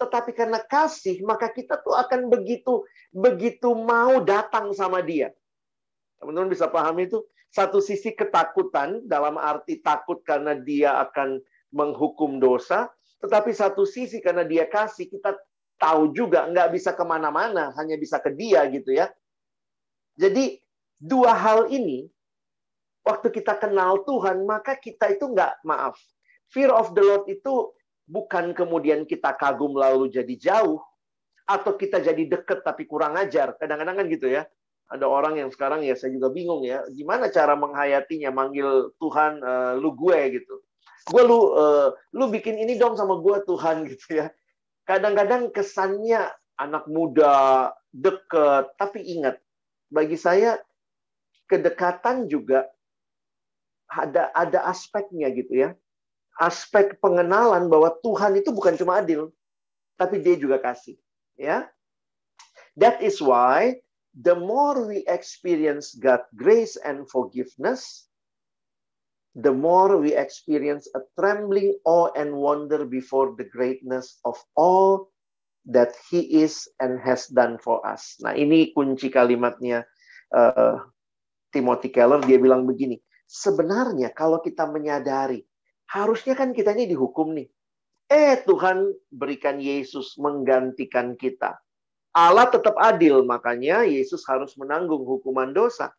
Tetapi 0.00 0.32
karena 0.32 0.56
kasih, 0.64 1.20
maka 1.20 1.52
kita 1.52 1.84
tuh 1.84 1.92
akan 1.92 2.32
begitu 2.32 2.80
begitu 3.12 3.76
mau 3.76 4.24
datang 4.24 4.72
sama 4.72 5.04
dia. 5.04 5.36
Teman-teman 6.16 6.48
bisa 6.48 6.64
pahami 6.64 7.12
itu? 7.12 7.20
Satu 7.52 7.84
sisi 7.84 8.16
ketakutan 8.16 9.04
dalam 9.04 9.36
arti 9.36 9.84
takut 9.84 10.24
karena 10.24 10.56
dia 10.56 10.96
akan 11.04 11.44
menghukum 11.76 12.40
dosa. 12.40 12.88
Tetapi 13.20 13.52
satu 13.52 13.84
sisi 13.84 14.24
karena 14.24 14.48
dia 14.48 14.64
kasih, 14.64 15.12
kita 15.12 15.36
tahu 15.76 16.16
juga 16.16 16.48
nggak 16.48 16.72
bisa 16.72 16.96
ke 16.96 17.04
mana-mana, 17.04 17.68
hanya 17.76 18.00
bisa 18.00 18.16
ke 18.16 18.32
dia 18.32 18.64
gitu 18.72 18.96
ya. 18.96 19.12
Jadi 20.16 20.56
dua 20.96 21.36
hal 21.36 21.68
ini 21.68 22.13
waktu 23.04 23.28
kita 23.30 23.60
kenal 23.60 24.02
Tuhan, 24.02 24.42
maka 24.48 24.74
kita 24.80 25.12
itu 25.12 25.30
nggak 25.30 25.62
maaf. 25.62 26.00
Fear 26.50 26.72
of 26.72 26.96
the 26.96 27.04
Lord 27.04 27.28
itu 27.28 27.70
bukan 28.08 28.56
kemudian 28.56 29.04
kita 29.04 29.36
kagum 29.36 29.76
lalu 29.76 30.08
jadi 30.08 30.34
jauh, 30.34 30.80
atau 31.44 31.76
kita 31.76 32.00
jadi 32.00 32.24
deket 32.24 32.64
tapi 32.64 32.88
kurang 32.88 33.20
ajar. 33.20 33.54
Kadang-kadang 33.60 34.00
kan 34.00 34.06
gitu 34.08 34.28
ya. 34.32 34.48
Ada 34.84 35.08
orang 35.08 35.40
yang 35.40 35.48
sekarang 35.48 35.80
ya 35.80 35.96
saya 35.96 36.12
juga 36.12 36.28
bingung 36.28 36.60
ya, 36.60 36.84
gimana 36.92 37.32
cara 37.32 37.56
menghayatinya, 37.56 38.28
manggil 38.28 38.92
Tuhan 39.00 39.40
uh, 39.40 39.72
lu 39.80 39.96
gue 39.96 40.40
gitu. 40.40 40.60
Gue 41.08 41.22
lu 41.24 41.56
uh, 41.56 41.88
lu 42.12 42.28
bikin 42.28 42.60
ini 42.60 42.76
dong 42.76 42.96
sama 42.96 43.16
gue 43.20 43.36
Tuhan 43.48 43.84
gitu 43.92 44.20
ya. 44.20 44.26
Kadang-kadang 44.84 45.48
kesannya 45.56 46.28
anak 46.60 46.84
muda, 46.84 47.72
deket, 47.90 48.76
tapi 48.76 49.00
ingat, 49.00 49.40
bagi 49.88 50.20
saya 50.20 50.60
kedekatan 51.48 52.28
juga 52.28 52.68
ada 53.94 54.34
ada 54.34 54.60
aspeknya 54.66 55.30
gitu 55.30 55.54
ya. 55.54 55.70
Aspek 56.42 56.98
pengenalan 56.98 57.70
bahwa 57.70 57.94
Tuhan 58.02 58.34
itu 58.34 58.50
bukan 58.50 58.74
cuma 58.74 58.98
adil, 58.98 59.30
tapi 59.94 60.18
dia 60.18 60.34
juga 60.34 60.58
kasih, 60.58 60.98
ya. 61.38 61.70
That 62.74 62.98
is 62.98 63.22
why 63.22 63.78
the 64.18 64.34
more 64.34 64.82
we 64.82 65.06
experience 65.06 65.94
God 65.94 66.26
grace 66.34 66.74
and 66.74 67.06
forgiveness, 67.06 68.10
the 69.38 69.54
more 69.54 69.94
we 69.94 70.14
experience 70.18 70.90
a 70.98 71.06
trembling 71.14 71.78
awe 71.86 72.10
and 72.18 72.34
wonder 72.34 72.82
before 72.82 73.38
the 73.38 73.46
greatness 73.46 74.18
of 74.26 74.34
all 74.58 75.14
that 75.70 75.94
He 76.10 76.42
is 76.42 76.66
and 76.82 76.98
has 76.98 77.30
done 77.30 77.62
for 77.62 77.78
us. 77.86 78.18
Nah, 78.18 78.34
ini 78.34 78.74
kunci 78.74 79.06
kalimatnya 79.06 79.86
uh, 80.34 80.82
Timothy 81.54 81.94
Keller. 81.94 82.18
Dia 82.26 82.42
bilang 82.42 82.66
begini, 82.66 82.98
sebenarnya 83.28 84.12
kalau 84.12 84.40
kita 84.40 84.68
menyadari, 84.68 85.42
harusnya 85.90 86.36
kan 86.36 86.52
kita 86.52 86.72
ini 86.76 86.88
dihukum 86.90 87.34
nih. 87.36 87.48
Eh, 88.08 88.36
Tuhan 88.44 88.92
berikan 89.08 89.56
Yesus 89.58 90.20
menggantikan 90.20 91.16
kita. 91.16 91.56
Allah 92.14 92.46
tetap 92.46 92.78
adil, 92.78 93.26
makanya 93.26 93.82
Yesus 93.82 94.22
harus 94.30 94.54
menanggung 94.54 95.02
hukuman 95.02 95.50
dosa. 95.50 95.90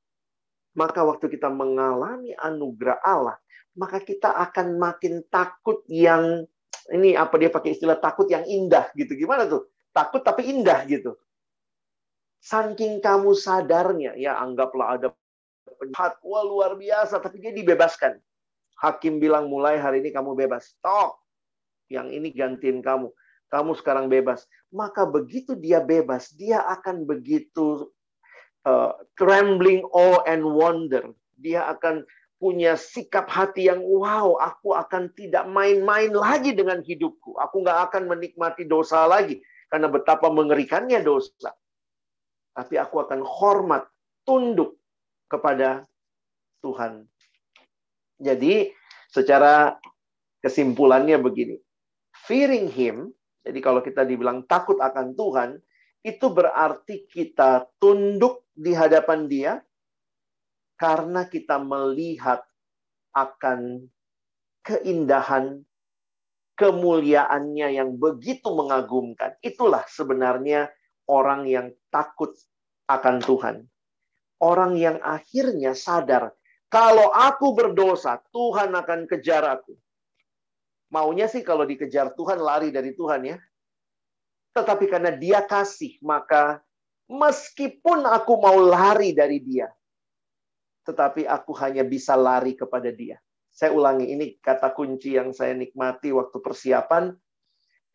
Maka 0.75 1.03
waktu 1.03 1.27
kita 1.27 1.51
mengalami 1.51 2.31
anugerah 2.39 3.03
Allah, 3.03 3.35
maka 3.75 3.99
kita 3.99 4.31
akan 4.31 4.79
makin 4.79 5.27
takut 5.27 5.83
yang 5.91 6.47
ini 6.93 7.17
apa 7.17 7.35
dia 7.41 7.49
pakai 7.51 7.75
istilah 7.75 7.99
takut 7.99 8.29
yang 8.31 8.47
indah 8.47 8.87
gitu. 8.95 9.17
Gimana 9.17 9.49
tuh? 9.49 9.67
Takut 9.91 10.23
tapi 10.23 10.47
indah 10.47 10.87
gitu. 10.87 11.19
Saking 12.39 13.01
kamu 13.01 13.33
sadarnya, 13.33 14.13
ya 14.15 14.37
anggaplah 14.37 14.95
ada 14.95 15.07
penjahat, 15.77 16.19
wah 16.23 16.43
luar 16.43 16.75
biasa, 16.75 17.19
tapi 17.19 17.39
dia 17.39 17.51
dibebaskan. 17.51 18.17
Hakim 18.75 19.23
bilang 19.23 19.47
mulai 19.47 19.79
hari 19.79 20.03
ini 20.03 20.11
kamu 20.11 20.35
bebas. 20.35 20.75
Stop. 20.75 21.23
Yang 21.87 22.07
ini 22.17 22.29
gantiin 22.35 22.83
kamu. 22.83 23.07
Kamu 23.47 23.71
sekarang 23.79 24.11
bebas. 24.11 24.43
Maka 24.73 25.07
begitu 25.07 25.55
dia 25.55 25.79
bebas, 25.79 26.33
dia 26.35 26.59
akan 26.65 27.07
begitu 27.07 27.87
uh, 28.67 28.91
trembling 29.15 29.85
awe 29.95 30.25
and 30.27 30.43
wonder. 30.43 31.07
Dia 31.39 31.71
akan 31.71 32.03
punya 32.35 32.75
sikap 32.75 33.31
hati 33.31 33.71
yang 33.71 33.79
wow, 33.79 34.35
aku 34.43 34.75
akan 34.75 35.07
tidak 35.15 35.47
main-main 35.47 36.11
lagi 36.11 36.51
dengan 36.51 36.83
hidupku. 36.83 37.39
Aku 37.39 37.63
nggak 37.63 37.91
akan 37.91 38.11
menikmati 38.11 38.67
dosa 38.67 39.07
lagi 39.07 39.39
karena 39.71 39.87
betapa 39.87 40.27
mengerikannya 40.27 40.99
dosa. 40.99 41.55
Tapi 42.51 42.75
aku 42.75 43.03
akan 43.07 43.23
hormat, 43.23 43.87
tunduk 44.27 44.75
kepada 45.35 45.83
Tuhan. 46.63 47.03
Jadi 48.15 48.71
secara 49.11 49.75
kesimpulannya 50.39 51.19
begini. 51.19 51.59
Fearing 52.25 52.71
him, 52.71 53.11
jadi 53.43 53.59
kalau 53.59 53.83
kita 53.83 54.07
dibilang 54.07 54.47
takut 54.47 54.79
akan 54.79 55.13
Tuhan, 55.13 55.59
itu 56.01 56.25
berarti 56.31 57.05
kita 57.11 57.67
tunduk 57.77 58.47
di 58.55 58.71
hadapan 58.71 59.27
dia 59.27 59.53
karena 60.79 61.27
kita 61.27 61.59
melihat 61.59 62.41
akan 63.11 63.89
keindahan 64.63 65.61
kemuliaannya 66.55 67.67
yang 67.77 67.99
begitu 67.99 68.47
mengagumkan. 68.53 69.35
Itulah 69.43 69.83
sebenarnya 69.91 70.71
orang 71.11 71.45
yang 71.45 71.67
takut 71.91 72.31
akan 72.87 73.17
Tuhan 73.21 73.65
orang 74.39 74.75
yang 74.75 74.97
akhirnya 74.99 75.75
sadar, 75.77 76.33
kalau 76.67 77.13
aku 77.13 77.55
berdosa, 77.55 78.19
Tuhan 78.35 78.75
akan 78.75 79.07
kejar 79.07 79.45
aku. 79.47 79.77
Maunya 80.91 81.27
sih 81.31 81.41
kalau 81.41 81.63
dikejar 81.63 82.13
Tuhan 82.13 82.39
lari 82.39 82.69
dari 82.71 82.91
Tuhan 82.95 83.35
ya. 83.35 83.37
Tetapi 84.55 84.85
karena 84.87 85.11
dia 85.11 85.43
kasih, 85.43 85.99
maka 85.99 86.63
meskipun 87.11 88.07
aku 88.07 88.39
mau 88.39 88.55
lari 88.55 89.11
dari 89.11 89.43
dia, 89.43 89.67
tetapi 90.87 91.27
aku 91.27 91.51
hanya 91.59 91.83
bisa 91.83 92.15
lari 92.15 92.55
kepada 92.55 92.89
dia. 92.89 93.19
Saya 93.55 93.71
ulangi, 93.71 94.11
ini 94.11 94.35
kata 94.39 94.71
kunci 94.75 95.15
yang 95.15 95.31
saya 95.31 95.55
nikmati 95.55 96.11
waktu 96.11 96.37
persiapan. 96.39 97.15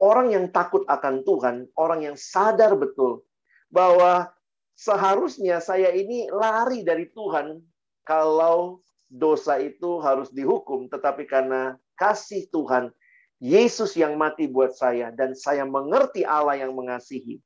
Orang 0.01 0.33
yang 0.33 0.49
takut 0.49 0.89
akan 0.89 1.21
Tuhan, 1.21 1.69
orang 1.77 2.09
yang 2.09 2.17
sadar 2.17 2.73
betul 2.81 3.21
bahwa 3.69 4.33
seharusnya 4.81 5.61
saya 5.61 5.93
ini 5.93 6.33
lari 6.33 6.81
dari 6.81 7.13
Tuhan 7.13 7.61
kalau 8.09 8.81
dosa 9.13 9.61
itu 9.61 10.01
harus 10.01 10.33
dihukum, 10.33 10.89
tetapi 10.89 11.29
karena 11.29 11.77
kasih 12.01 12.49
Tuhan, 12.49 12.89
Yesus 13.37 13.93
yang 13.93 14.17
mati 14.17 14.49
buat 14.49 14.73
saya, 14.73 15.13
dan 15.13 15.37
saya 15.37 15.69
mengerti 15.69 16.25
Allah 16.25 16.65
yang 16.65 16.73
mengasihi. 16.73 17.37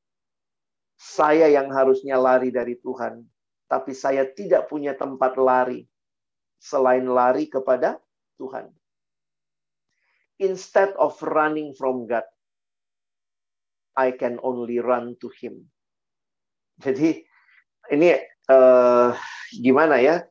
Saya 0.94 1.50
yang 1.50 1.74
harusnya 1.74 2.14
lari 2.14 2.54
dari 2.54 2.78
Tuhan, 2.78 3.26
tapi 3.66 3.90
saya 3.90 4.22
tidak 4.30 4.70
punya 4.70 4.94
tempat 4.94 5.34
lari 5.34 5.82
selain 6.62 7.02
lari 7.10 7.50
kepada 7.50 7.98
Tuhan. 8.38 8.70
Instead 10.38 10.94
of 11.02 11.18
running 11.18 11.74
from 11.74 12.06
God, 12.06 12.26
I 13.98 14.14
can 14.14 14.38
only 14.42 14.78
run 14.78 15.18
to 15.18 15.30
Him. 15.34 15.73
Jadi 16.82 17.22
ini 17.92 18.08
uh, 18.50 19.14
gimana 19.54 20.00
ya? 20.00 20.24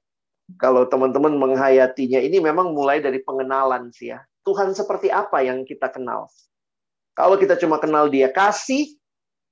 Kalau 0.60 0.86
teman-teman 0.86 1.34
menghayatinya, 1.40 2.20
ini 2.20 2.44
memang 2.44 2.76
mulai 2.76 3.00
dari 3.00 3.24
pengenalan 3.24 3.90
sih 3.96 4.12
ya. 4.12 4.20
Tuhan 4.44 4.76
seperti 4.76 5.08
apa 5.08 5.40
yang 5.40 5.64
kita 5.64 5.88
kenal? 5.88 6.28
Kalau 7.16 7.40
kita 7.40 7.56
cuma 7.56 7.80
kenal 7.80 8.12
dia 8.12 8.28
kasih, 8.28 8.92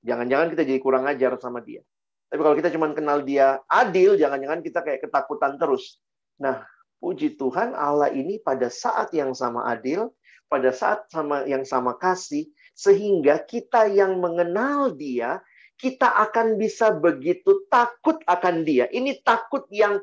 jangan-jangan 0.04 0.52
kita 0.52 0.68
jadi 0.68 0.80
kurang 0.84 1.08
ajar 1.08 1.40
sama 1.40 1.64
dia. 1.64 1.80
Tapi 2.28 2.42
kalau 2.44 2.56
kita 2.56 2.70
cuma 2.76 2.92
kenal 2.92 3.24
dia 3.24 3.60
adil, 3.72 4.20
jangan-jangan 4.20 4.60
kita 4.60 4.80
kayak 4.84 5.00
ketakutan 5.08 5.56
terus. 5.56 6.00
Nah, 6.40 6.64
puji 7.00 7.36
Tuhan 7.40 7.72
Allah 7.76 8.12
ini 8.12 8.40
pada 8.44 8.68
saat 8.68 9.12
yang 9.16 9.32
sama 9.32 9.68
adil, 9.68 10.12
pada 10.52 10.76
saat 10.76 11.08
sama 11.08 11.48
yang 11.48 11.64
sama 11.64 11.96
kasih, 11.96 12.52
sehingga 12.76 13.40
kita 13.44 13.88
yang 13.92 14.20
mengenal 14.20 14.92
dia, 14.96 15.40
kita 15.82 16.14
akan 16.30 16.62
bisa 16.62 16.94
begitu 16.94 17.66
takut 17.66 18.22
akan 18.30 18.62
dia. 18.62 18.86
Ini 18.94 19.18
takut 19.26 19.66
yang 19.74 19.98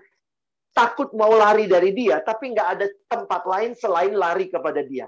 takut 0.74 1.14
mau 1.14 1.30
lari 1.30 1.70
dari 1.70 1.94
dia, 1.94 2.18
tapi 2.18 2.50
nggak 2.50 2.68
ada 2.74 2.86
tempat 3.06 3.46
lain 3.46 3.78
selain 3.78 4.10
lari 4.10 4.50
kepada 4.50 4.82
dia. 4.82 5.06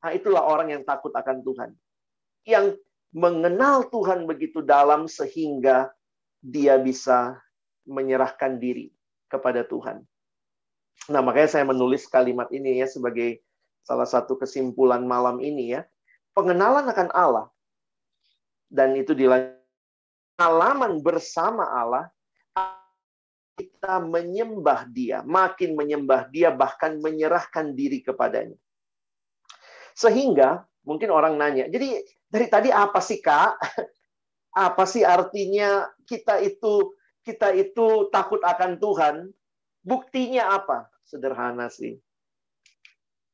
Nah, 0.00 0.14
itulah 0.14 0.46
orang 0.46 0.78
yang 0.78 0.82
takut 0.86 1.10
akan 1.10 1.42
Tuhan. 1.42 1.70
Yang 2.46 2.78
mengenal 3.10 3.90
Tuhan 3.90 4.30
begitu 4.30 4.62
dalam 4.62 5.10
sehingga 5.10 5.90
dia 6.38 6.78
bisa 6.78 7.42
menyerahkan 7.82 8.62
diri 8.62 8.94
kepada 9.26 9.66
Tuhan. 9.66 10.06
Nah, 11.10 11.20
makanya 11.20 11.58
saya 11.58 11.66
menulis 11.66 12.06
kalimat 12.06 12.46
ini 12.54 12.78
ya 12.78 12.86
sebagai 12.86 13.42
salah 13.82 14.06
satu 14.06 14.38
kesimpulan 14.38 15.02
malam 15.02 15.42
ini 15.42 15.74
ya. 15.74 15.82
Pengenalan 16.30 16.86
akan 16.86 17.10
Allah 17.10 17.50
dan 18.70 18.94
itu 18.94 19.18
dilanjutkan 19.18 19.59
pengalaman 20.40 21.04
bersama 21.04 21.68
Allah 21.68 22.08
kita 23.60 24.00
menyembah 24.00 24.88
dia, 24.88 25.20
makin 25.20 25.76
menyembah 25.76 26.32
dia, 26.32 26.48
bahkan 26.48 26.96
menyerahkan 26.96 27.76
diri 27.76 28.00
kepadanya. 28.00 28.56
Sehingga 29.92 30.64
mungkin 30.80 31.12
orang 31.12 31.36
nanya, 31.36 31.68
jadi 31.68 32.00
dari 32.32 32.48
tadi 32.48 32.72
apa 32.72 33.04
sih 33.04 33.20
kak? 33.20 33.60
Apa 34.50 34.82
sih 34.82 35.06
artinya 35.06 35.86
kita 36.10 36.42
itu 36.42 36.90
kita 37.22 37.54
itu 37.54 38.10
takut 38.10 38.42
akan 38.42 38.82
Tuhan? 38.82 39.30
Buktinya 39.86 40.58
apa? 40.58 40.90
Sederhana 41.06 41.70
sih. 41.70 41.94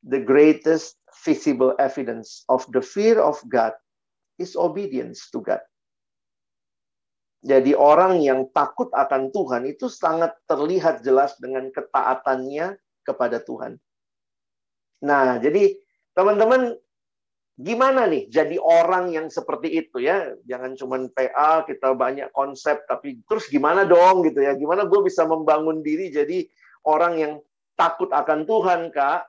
The 0.05 0.21
greatest 0.21 1.01
visible 1.25 1.73
evidence 1.81 2.45
of 2.53 2.69
the 2.69 2.85
fear 2.85 3.17
of 3.17 3.41
God 3.49 3.73
is 4.37 4.61
obedience 4.61 5.33
to 5.33 5.41
God. 5.41 5.65
Jadi 7.47 7.78
orang 7.78 8.18
yang 8.18 8.51
takut 8.51 8.90
akan 8.90 9.30
Tuhan 9.30 9.70
itu 9.70 9.86
sangat 9.86 10.34
terlihat 10.51 11.07
jelas 11.07 11.38
dengan 11.38 11.70
ketaatannya 11.70 12.74
kepada 13.07 13.38
Tuhan. 13.38 13.78
Nah, 15.07 15.38
jadi 15.38 15.78
teman-teman 16.11 16.74
gimana 17.57 18.05
nih 18.11 18.26
jadi 18.26 18.59
orang 18.59 19.14
yang 19.14 19.30
seperti 19.30 19.78
itu 19.78 20.03
ya? 20.03 20.34
Jangan 20.42 20.74
cuma 20.74 20.99
PA 21.07 21.62
kita 21.62 21.94
banyak 21.94 22.34
konsep 22.34 22.82
tapi 22.90 23.22
terus 23.30 23.47
gimana 23.47 23.86
dong 23.86 24.26
gitu 24.26 24.42
ya? 24.42 24.59
Gimana 24.59 24.90
gue 24.90 25.07
bisa 25.07 25.22
membangun 25.22 25.86
diri 25.86 26.11
jadi 26.11 26.51
orang 26.82 27.14
yang 27.14 27.32
takut 27.78 28.11
akan 28.11 28.42
Tuhan, 28.42 28.90
Kak? 28.90 29.22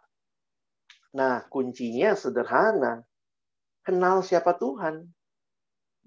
Nah, 1.14 1.46
kuncinya 1.54 2.18
sederhana. 2.18 3.06
Kenal 3.86 4.26
siapa 4.26 4.58
Tuhan 4.58 5.06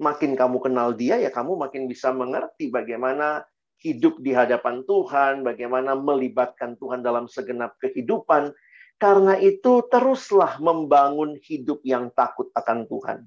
makin 0.00 0.32
kamu 0.34 0.58
kenal 0.64 0.96
dia, 0.96 1.20
ya 1.20 1.28
kamu 1.28 1.60
makin 1.60 1.84
bisa 1.84 2.10
mengerti 2.10 2.72
bagaimana 2.72 3.44
hidup 3.80 4.20
di 4.24 4.32
hadapan 4.32 4.82
Tuhan, 4.88 5.44
bagaimana 5.44 5.92
melibatkan 5.96 6.80
Tuhan 6.80 7.04
dalam 7.04 7.28
segenap 7.28 7.76
kehidupan. 7.78 8.52
Karena 9.00 9.36
itu 9.40 9.80
teruslah 9.88 10.60
membangun 10.60 11.36
hidup 11.40 11.80
yang 11.88 12.12
takut 12.12 12.52
akan 12.52 12.84
Tuhan. 12.84 13.24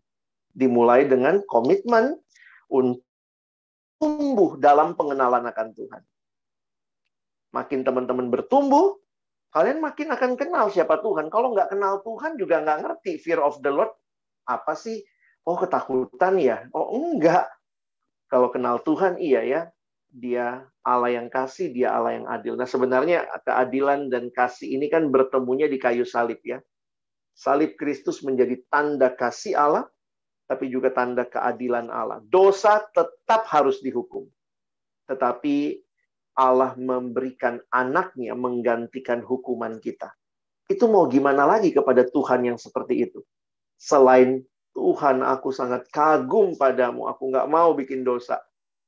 Dimulai 0.53 1.09
dengan 1.09 1.41
komitmen 1.49 2.13
untuk 2.69 3.01
tumbuh 3.97 4.59
dalam 4.61 4.93
pengenalan 4.93 5.47
akan 5.49 5.67
Tuhan. 5.73 6.03
Makin 7.57 7.79
teman-teman 7.81 8.29
bertumbuh, 8.29 9.01
kalian 9.49 9.81
makin 9.81 10.13
akan 10.13 10.37
kenal 10.37 10.69
siapa 10.69 11.01
Tuhan. 11.01 11.33
Kalau 11.33 11.57
nggak 11.57 11.73
kenal 11.73 12.05
Tuhan 12.05 12.37
juga 12.37 12.61
nggak 12.61 12.79
ngerti 12.83 13.17
fear 13.17 13.41
of 13.41 13.57
the 13.65 13.73
Lord 13.73 13.89
apa 14.43 14.75
sih 14.75 14.99
Oh, 15.43 15.59
ketakutan 15.59 16.39
ya? 16.39 16.67
Oh, 16.71 16.91
enggak. 16.95 17.51
Kalau 18.31 18.49
kenal 18.49 18.79
Tuhan, 18.81 19.19
iya 19.19 19.43
ya. 19.43 19.61
Dia 20.13 20.63
Allah 20.85 21.19
yang 21.19 21.27
kasih, 21.27 21.73
dia 21.73 21.91
Allah 21.91 22.15
yang 22.15 22.27
adil. 22.29 22.53
Nah, 22.55 22.69
sebenarnya 22.69 23.25
keadilan 23.43 24.07
dan 24.13 24.29
kasih 24.29 24.77
ini 24.77 24.87
kan 24.87 25.09
bertemunya 25.09 25.65
di 25.67 25.81
kayu 25.81 26.05
salib 26.07 26.39
ya. 26.45 26.61
Salib 27.33 27.75
Kristus 27.75 28.21
menjadi 28.21 28.61
tanda 28.69 29.09
kasih 29.09 29.57
Allah, 29.57 29.85
tapi 30.45 30.69
juga 30.69 30.93
tanda 30.93 31.25
keadilan 31.25 31.89
Allah. 31.89 32.21
Dosa 32.29 32.85
tetap 32.93 33.49
harus 33.49 33.81
dihukum. 33.81 34.29
Tetapi 35.09 35.81
Allah 36.37 36.77
memberikan 36.77 37.61
anaknya 37.73 38.37
menggantikan 38.37 39.21
hukuman 39.21 39.81
kita. 39.81 40.13
Itu 40.69 40.89
mau 40.89 41.05
gimana 41.09 41.45
lagi 41.45 41.73
kepada 41.73 42.05
Tuhan 42.05 42.53
yang 42.53 42.57
seperti 42.57 43.09
itu? 43.09 43.21
Selain 43.77 44.45
Tuhan, 44.73 45.21
aku 45.21 45.53
sangat 45.53 45.85
kagum 45.93 46.57
padamu. 46.57 47.05
Aku 47.05 47.29
nggak 47.29 47.45
mau 47.45 47.77
bikin 47.77 48.01
dosa. 48.01 48.41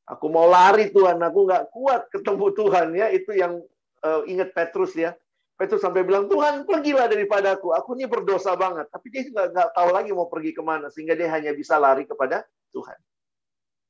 Aku 0.09 0.33
mau 0.33 0.49
lari 0.49 0.89
Tuhan. 0.89 1.21
Aku 1.21 1.45
nggak 1.45 1.69
kuat 1.69 2.09
ketemu 2.09 2.45
Tuhan 2.57 2.87
ya. 2.97 3.07
Itu 3.13 3.31
yang 3.37 3.61
uh, 4.01 4.21
ingat 4.25 4.53
Petrus 4.57 4.97
ya. 4.97 5.13
Petrus 5.55 5.79
sampai 5.79 6.03
bilang, 6.03 6.27
Tuhan 6.27 6.67
pergilah 6.67 7.07
daripadaku. 7.07 7.71
Aku 7.77 7.95
ini 7.95 8.09
berdosa 8.09 8.57
banget. 8.59 8.91
Tapi 8.91 9.07
dia 9.13 9.23
nggak, 9.29 9.47
nggak 9.55 9.69
tahu 9.71 9.89
lagi 9.93 10.09
mau 10.11 10.27
pergi 10.27 10.51
ke 10.51 10.61
mana. 10.65 10.89
Sehingga 10.89 11.13
dia 11.13 11.29
hanya 11.31 11.53
bisa 11.53 11.77
lari 11.79 12.03
kepada 12.03 12.43
Tuhan. 12.73 12.97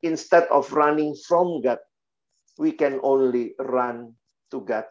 Instead 0.06 0.46
of 0.54 0.70
running 0.76 1.16
from 1.26 1.64
God, 1.64 1.82
we 2.62 2.76
can 2.76 3.00
only 3.02 3.56
run 3.58 4.14
to 4.52 4.62
God. 4.62 4.86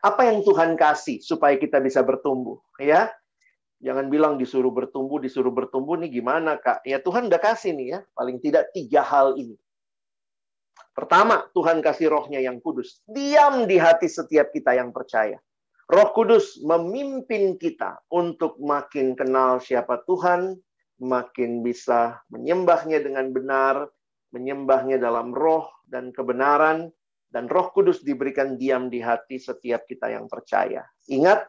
Apa 0.00 0.32
yang 0.32 0.40
Tuhan 0.44 0.74
kasih 0.80 1.20
supaya 1.20 1.56
kita 1.56 1.76
bisa 1.80 2.00
bertumbuh? 2.00 2.60
Ya, 2.80 3.12
Jangan 3.80 4.12
bilang 4.12 4.36
disuruh 4.36 4.68
bertumbuh, 4.68 5.16
disuruh 5.16 5.52
bertumbuh 5.52 5.96
nih 5.96 6.20
gimana 6.20 6.60
kak? 6.60 6.84
Ya 6.84 7.00
Tuhan 7.00 7.32
udah 7.32 7.40
kasih 7.40 7.72
nih 7.72 7.86
ya, 7.96 8.00
paling 8.12 8.36
tidak 8.36 8.68
tiga 8.76 9.00
hal 9.00 9.40
ini. 9.40 9.56
Pertama, 10.92 11.48
Tuhan 11.56 11.80
kasih 11.80 12.12
rohnya 12.12 12.44
yang 12.44 12.60
kudus. 12.60 13.00
Diam 13.08 13.64
di 13.64 13.80
hati 13.80 14.04
setiap 14.04 14.52
kita 14.52 14.76
yang 14.76 14.92
percaya. 14.92 15.40
Roh 15.90 16.12
kudus 16.12 16.60
memimpin 16.62 17.56
kita 17.56 18.04
untuk 18.12 18.60
makin 18.60 19.16
kenal 19.16 19.58
siapa 19.58 20.04
Tuhan, 20.06 20.60
makin 21.00 21.64
bisa 21.64 22.20
menyembahnya 22.30 23.00
dengan 23.00 23.32
benar, 23.32 23.90
menyembahnya 24.30 25.00
dalam 25.00 25.34
roh 25.34 25.66
dan 25.88 26.14
kebenaran, 26.14 26.92
dan 27.30 27.50
roh 27.50 27.74
kudus 27.74 28.06
diberikan 28.06 28.54
diam 28.54 28.86
di 28.86 29.02
hati 29.02 29.40
setiap 29.40 29.86
kita 29.88 30.14
yang 30.14 30.30
percaya. 30.30 30.86
Ingat, 31.10 31.42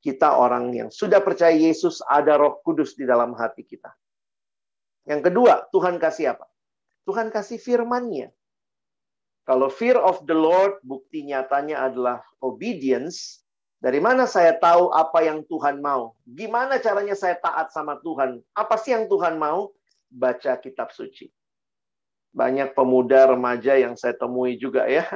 kita 0.00 0.36
orang 0.36 0.70
yang 0.72 0.88
sudah 0.92 1.18
percaya 1.24 1.54
Yesus 1.54 2.00
ada 2.06 2.38
Roh 2.38 2.60
Kudus 2.62 2.94
di 2.94 3.04
dalam 3.08 3.34
hati 3.34 3.66
kita. 3.66 3.90
Yang 5.06 5.30
kedua, 5.30 5.70
Tuhan 5.70 6.02
kasih 6.02 6.34
apa? 6.34 6.46
Tuhan 7.06 7.30
kasih 7.30 7.62
firman-Nya. 7.62 8.34
Kalau 9.46 9.70
fear 9.70 9.94
of 9.94 10.26
the 10.26 10.34
Lord 10.34 10.82
bukti 10.82 11.22
nyatanya 11.22 11.86
adalah 11.86 12.18
obedience. 12.42 13.46
Dari 13.78 14.02
mana 14.02 14.26
saya 14.26 14.58
tahu 14.58 14.90
apa 14.90 15.22
yang 15.22 15.46
Tuhan 15.46 15.78
mau? 15.78 16.18
Gimana 16.26 16.82
caranya 16.82 17.14
saya 17.14 17.38
taat 17.38 17.70
sama 17.70 18.02
Tuhan? 18.02 18.42
Apa 18.58 18.74
sih 18.74 18.90
yang 18.90 19.06
Tuhan 19.06 19.38
mau? 19.38 19.70
Baca 20.10 20.58
kitab 20.58 20.90
suci. 20.90 21.30
Banyak 22.34 22.74
pemuda 22.74 23.30
remaja 23.30 23.78
yang 23.78 23.94
saya 23.94 24.18
temui 24.18 24.58
juga 24.58 24.90
ya. 24.90 25.06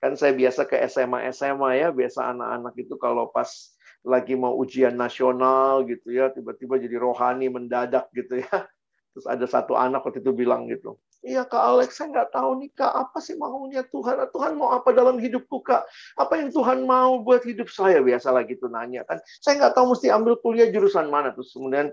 Kan 0.00 0.16
saya 0.16 0.32
biasa 0.32 0.64
ke 0.64 0.80
SMA-SMA 0.88 1.70
ya, 1.76 1.88
biasa 1.92 2.32
anak-anak 2.32 2.74
itu 2.80 2.96
kalau 2.96 3.28
pas 3.28 3.75
lagi 4.06 4.38
mau 4.38 4.54
ujian 4.54 4.94
nasional 4.94 5.82
gitu 5.84 6.14
ya, 6.14 6.30
tiba-tiba 6.30 6.78
jadi 6.78 6.96
rohani 6.96 7.50
mendadak 7.50 8.06
gitu 8.14 8.40
ya. 8.40 8.48
Terus 9.12 9.26
ada 9.26 9.44
satu 9.48 9.74
anak 9.74 10.06
waktu 10.06 10.22
itu 10.22 10.30
bilang 10.30 10.68
gitu, 10.70 11.00
Iya 11.26 11.42
Kak 11.42 11.58
Alex, 11.58 11.98
saya 11.98 12.14
nggak 12.14 12.30
tahu 12.38 12.62
nih 12.62 12.70
Kak, 12.70 12.92
apa 12.92 13.18
sih 13.18 13.34
maunya 13.34 13.82
Tuhan? 13.90 14.30
Tuhan 14.30 14.52
mau 14.54 14.70
apa 14.70 14.94
dalam 14.94 15.18
hidupku 15.18 15.58
Kak? 15.58 15.82
Apa 16.14 16.38
yang 16.38 16.54
Tuhan 16.54 16.86
mau 16.86 17.18
buat 17.18 17.42
hidup 17.42 17.66
saya? 17.66 17.98
Biasalah 17.98 18.46
gitu 18.46 18.70
nanya 18.70 19.02
kan. 19.02 19.18
Saya 19.42 19.58
nggak 19.58 19.74
tahu 19.74 19.90
mesti 19.90 20.06
ambil 20.14 20.38
kuliah 20.38 20.70
jurusan 20.70 21.10
mana. 21.10 21.34
Terus 21.34 21.50
kemudian 21.50 21.90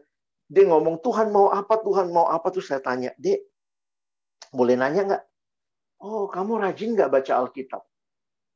dia 0.51 0.63
ngomong, 0.69 1.01
Tuhan 1.01 1.33
mau 1.33 1.49
apa? 1.49 1.81
Tuhan 1.81 2.13
mau 2.13 2.29
apa? 2.29 2.53
Terus 2.53 2.69
saya 2.69 2.83
tanya, 2.83 3.09
Dek, 3.17 3.41
boleh 4.53 4.77
nanya 4.77 5.01
nggak? 5.01 5.23
Oh, 6.03 6.29
kamu 6.29 6.61
rajin 6.61 6.93
nggak 6.93 7.09
baca 7.09 7.33
Alkitab? 7.41 7.81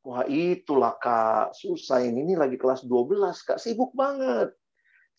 Wah 0.08 0.24
itulah 0.24 0.96
kak, 0.96 1.52
susah 1.52 2.00
ini, 2.00 2.24
ini 2.24 2.40
lagi 2.40 2.56
kelas 2.56 2.88
12, 2.88 3.44
kak 3.44 3.60
sibuk 3.60 3.92
banget. 3.92 4.56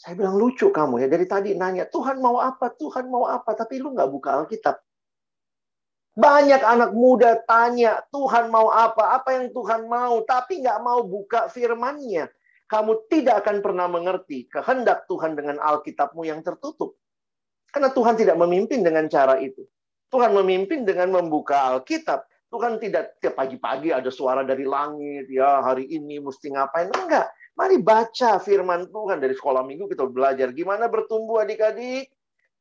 Saya 0.00 0.16
bilang 0.16 0.40
lucu 0.40 0.72
kamu 0.72 1.04
ya, 1.04 1.12
dari 1.12 1.28
tadi 1.28 1.52
nanya, 1.52 1.84
Tuhan 1.92 2.24
mau 2.24 2.40
apa, 2.40 2.72
Tuhan 2.72 3.12
mau 3.12 3.28
apa, 3.28 3.52
tapi 3.52 3.84
lu 3.84 3.92
nggak 3.92 4.08
buka 4.08 4.40
Alkitab. 4.40 4.80
Banyak 6.16 6.64
anak 6.64 6.96
muda 6.96 7.36
tanya, 7.44 8.00
Tuhan 8.08 8.48
mau 8.48 8.72
apa, 8.72 9.20
apa 9.20 9.36
yang 9.36 9.52
Tuhan 9.52 9.92
mau, 9.92 10.24
tapi 10.24 10.64
nggak 10.64 10.80
mau 10.80 11.04
buka 11.04 11.52
firmannya. 11.52 12.32
Kamu 12.64 13.12
tidak 13.12 13.44
akan 13.44 13.60
pernah 13.60 13.92
mengerti 13.92 14.48
kehendak 14.48 15.04
Tuhan 15.04 15.36
dengan 15.36 15.60
Alkitabmu 15.60 16.24
yang 16.24 16.40
tertutup. 16.40 16.96
Karena 17.68 17.92
Tuhan 17.92 18.16
tidak 18.16 18.40
memimpin 18.40 18.80
dengan 18.80 19.04
cara 19.12 19.36
itu. 19.36 19.68
Tuhan 20.08 20.32
memimpin 20.32 20.88
dengan 20.88 21.12
membuka 21.12 21.76
Alkitab. 21.76 22.24
Tuhan 22.48 22.80
tidak 22.80 23.20
tiap 23.20 23.36
pagi-pagi 23.36 23.92
ada 23.92 24.08
suara 24.08 24.40
dari 24.40 24.64
langit, 24.64 25.28
ya 25.28 25.60
hari 25.60 25.84
ini 25.84 26.16
mesti 26.16 26.48
ngapain. 26.48 26.88
Enggak. 26.88 27.28
Mari 27.58 27.76
baca 27.82 28.40
firman 28.40 28.88
Tuhan 28.88 29.18
dari 29.20 29.34
sekolah 29.34 29.66
minggu 29.66 29.90
kita 29.90 30.06
belajar 30.08 30.54
gimana 30.56 30.88
bertumbuh 30.88 31.44
adik-adik. 31.44 32.08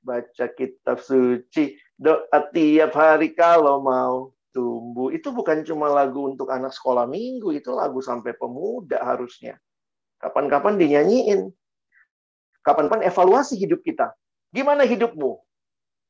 Baca 0.04 0.46
kitab 0.58 1.00
suci, 1.00 1.80
doa 1.96 2.40
tiap 2.52 2.92
hari 2.98 3.32
kalau 3.32 3.80
mau 3.80 4.36
tumbuh. 4.52 5.14
Itu 5.14 5.32
bukan 5.32 5.64
cuma 5.64 5.88
lagu 5.88 6.34
untuk 6.34 6.50
anak 6.50 6.76
sekolah 6.76 7.08
minggu, 7.08 7.56
itu 7.56 7.72
lagu 7.72 8.04
sampai 8.04 8.36
pemuda 8.36 9.00
harusnya. 9.06 9.56
Kapan-kapan 10.18 10.76
dinyanyiin. 10.82 11.54
Kapan-kapan 12.66 13.08
evaluasi 13.08 13.56
hidup 13.56 13.86
kita. 13.86 14.12
Gimana 14.52 14.84
hidupmu? 14.84 15.47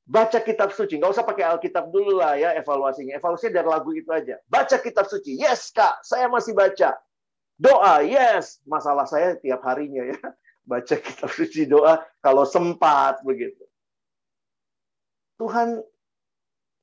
Baca 0.08 0.40
kitab 0.40 0.72
suci. 0.72 0.96
Nggak 0.96 1.20
usah 1.20 1.28
pakai 1.28 1.44
Alkitab 1.44 1.92
dulu 1.92 2.24
lah 2.24 2.40
ya 2.40 2.56
evaluasinya. 2.56 3.20
Evaluasinya 3.20 3.60
dari 3.60 3.68
lagu 3.68 3.92
itu 3.92 4.08
aja. 4.08 4.40
Baca 4.48 4.80
kitab 4.80 5.04
suci. 5.12 5.36
Yes, 5.36 5.68
Kak. 5.76 6.00
Saya 6.08 6.32
masih 6.32 6.56
baca. 6.56 6.96
Doa. 7.60 8.00
Yes. 8.08 8.64
Masalah 8.64 9.04
saya 9.04 9.36
tiap 9.36 9.60
harinya 9.68 10.08
ya. 10.08 10.20
Baca 10.68 10.96
kitab 11.00 11.32
suci 11.32 11.64
doa 11.64 12.04
kalau 12.20 12.44
sempat 12.44 13.24
begitu. 13.24 13.64
Tuhan 15.40 15.80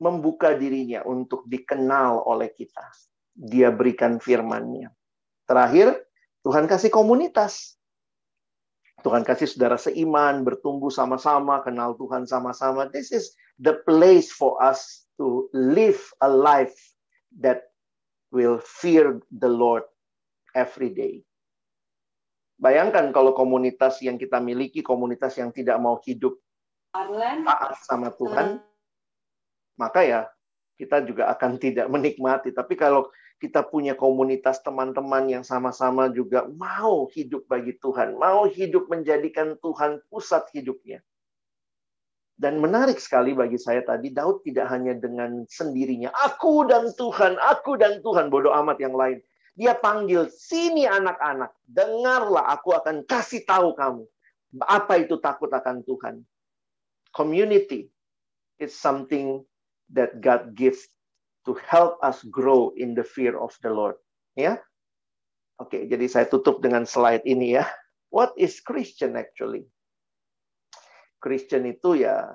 membuka 0.01 0.53
dirinya 0.57 1.05
untuk 1.05 1.45
dikenal 1.49 2.25
oleh 2.25 2.49
kita. 2.53 2.81
Dia 3.35 3.69
berikan 3.69 4.21
firman-Nya. 4.21 4.89
Terakhir, 5.45 6.01
Tuhan 6.45 6.65
kasih 6.65 6.89
komunitas. 6.89 7.77
Tuhan 9.03 9.27
kasih 9.27 9.51
saudara 9.51 9.75
seiman, 9.75 10.47
bertumbuh 10.47 10.93
sama-sama, 10.93 11.65
kenal 11.67 11.99
Tuhan 11.99 12.29
sama-sama. 12.29 12.87
This 12.93 13.11
is 13.11 13.35
the 13.59 13.83
place 13.89 14.31
for 14.31 14.55
us 14.63 15.05
to 15.19 15.51
live 15.51 15.99
a 16.23 16.31
life 16.31 16.77
that 17.43 17.75
will 18.31 18.63
fear 18.63 19.19
the 19.35 19.51
Lord 19.51 19.83
every 20.55 20.95
day. 20.95 21.27
Bayangkan 22.59 23.11
kalau 23.11 23.35
komunitas 23.35 23.99
yang 23.99 24.15
kita 24.15 24.39
miliki, 24.39 24.79
komunitas 24.81 25.35
yang 25.37 25.51
tidak 25.51 25.77
mau 25.83 25.99
hidup 26.07 26.39
taat 26.95 27.75
sama 27.83 28.15
Tuhan, 28.15 28.63
maka 29.75 30.01
ya 30.07 30.21
kita 30.75 31.03
juga 31.07 31.31
akan 31.31 31.59
tidak 31.59 31.87
menikmati. 31.87 32.51
Tapi 32.51 32.75
kalau 32.75 33.09
kita 33.39 33.67
punya 33.67 33.93
komunitas 33.93 34.63
teman-teman 34.63 35.29
yang 35.29 35.45
sama-sama 35.45 36.09
juga 36.09 36.47
mau 36.49 37.11
hidup 37.11 37.45
bagi 37.51 37.77
Tuhan, 37.77 38.17
mau 38.17 38.47
hidup 38.49 38.89
menjadikan 38.89 39.59
Tuhan 39.61 40.01
pusat 40.09 40.49
hidupnya. 40.55 41.03
Dan 42.35 42.59
menarik 42.59 42.99
sekali 42.99 43.31
bagi 43.31 43.55
saya 43.55 43.87
tadi, 43.87 44.11
Daud 44.11 44.43
tidak 44.43 44.67
hanya 44.67 44.99
dengan 44.99 45.47
sendirinya, 45.47 46.11
aku 46.11 46.67
dan 46.67 46.91
Tuhan, 46.99 47.39
aku 47.39 47.79
dan 47.79 48.03
Tuhan, 48.03 48.27
bodoh 48.27 48.51
amat 48.59 48.83
yang 48.83 48.99
lain. 48.99 49.23
Dia 49.55 49.79
panggil, 49.79 50.27
sini 50.35 50.83
anak-anak, 50.83 51.55
dengarlah 51.63 52.51
aku 52.51 52.75
akan 52.75 53.07
kasih 53.07 53.47
tahu 53.47 53.79
kamu. 53.79 54.03
Apa 54.67 54.99
itu 54.99 55.15
takut 55.23 55.47
akan 55.47 55.87
Tuhan? 55.87 56.27
Community 57.15 57.87
is 58.59 58.75
something 58.75 59.47
that 59.93 60.25
God 60.25 60.57
gives 60.57 60.89
to 61.45 61.53
help 61.61 62.01
us 62.01 62.25
grow 62.33 62.73
in 62.77 62.97
the 62.97 63.05
fear 63.05 63.37
of 63.37 63.53
the 63.61 63.69
Lord. 63.69 64.01
Ya. 64.39 64.61
Oke, 65.61 65.87
jadi 65.87 66.09
saya 66.11 66.27
tutup 66.27 66.65
dengan 66.65 66.89
slide 66.89 67.23
ini 67.29 67.61
ya. 67.61 67.69
What 68.11 68.35
is 68.41 68.59
Christian 68.63 69.15
actually? 69.15 69.69
Christian 71.23 71.65
itu 71.69 72.05
ya 72.05 72.31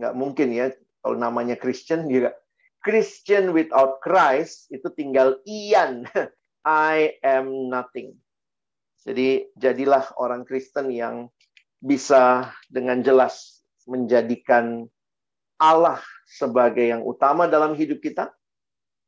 nggak 0.00 0.16
mungkin 0.16 0.52
ya 0.52 0.72
kalau 1.00 1.16
namanya 1.16 1.56
Christian 1.56 2.08
juga 2.08 2.36
Christian 2.80 3.52
without 3.52 4.00
Christ 4.00 4.72
itu 4.72 4.88
tinggal 4.96 5.40
Ian. 5.44 6.08
I 6.64 7.16
am 7.24 7.72
nothing. 7.72 8.20
Jadi 9.00 9.48
jadilah 9.56 10.12
orang 10.20 10.44
Kristen 10.44 10.92
yang 10.92 11.32
bisa 11.80 12.52
dengan 12.68 13.00
jelas 13.00 13.64
menjadikan 13.88 14.84
Allah 15.60 16.00
sebagai 16.24 16.88
yang 16.88 17.04
utama 17.04 17.44
dalam 17.44 17.76
hidup 17.76 18.00
kita 18.00 18.32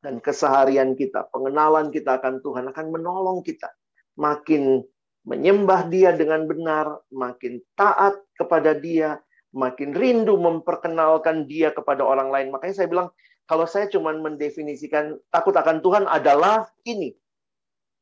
dan 0.04 0.20
keseharian 0.20 0.92
kita, 0.92 1.32
pengenalan 1.32 1.88
kita 1.88 2.20
akan 2.20 2.44
Tuhan 2.44 2.68
akan 2.68 2.86
menolong 2.92 3.40
kita 3.40 3.72
makin 4.20 4.84
menyembah 5.22 5.86
Dia 5.86 6.10
dengan 6.12 6.44
benar, 6.44 6.98
makin 7.14 7.62
taat 7.78 8.18
kepada 8.34 8.74
Dia, 8.74 9.16
makin 9.54 9.94
rindu 9.94 10.34
memperkenalkan 10.36 11.46
Dia 11.46 11.70
kepada 11.70 12.02
orang 12.02 12.28
lain. 12.28 12.48
Makanya 12.50 12.74
saya 12.74 12.88
bilang, 12.90 13.08
kalau 13.46 13.66
saya 13.66 13.86
cuma 13.86 14.10
mendefinisikan 14.14 15.18
takut 15.30 15.54
akan 15.54 15.78
Tuhan 15.78 16.04
adalah 16.10 16.66
ini. 16.82 17.14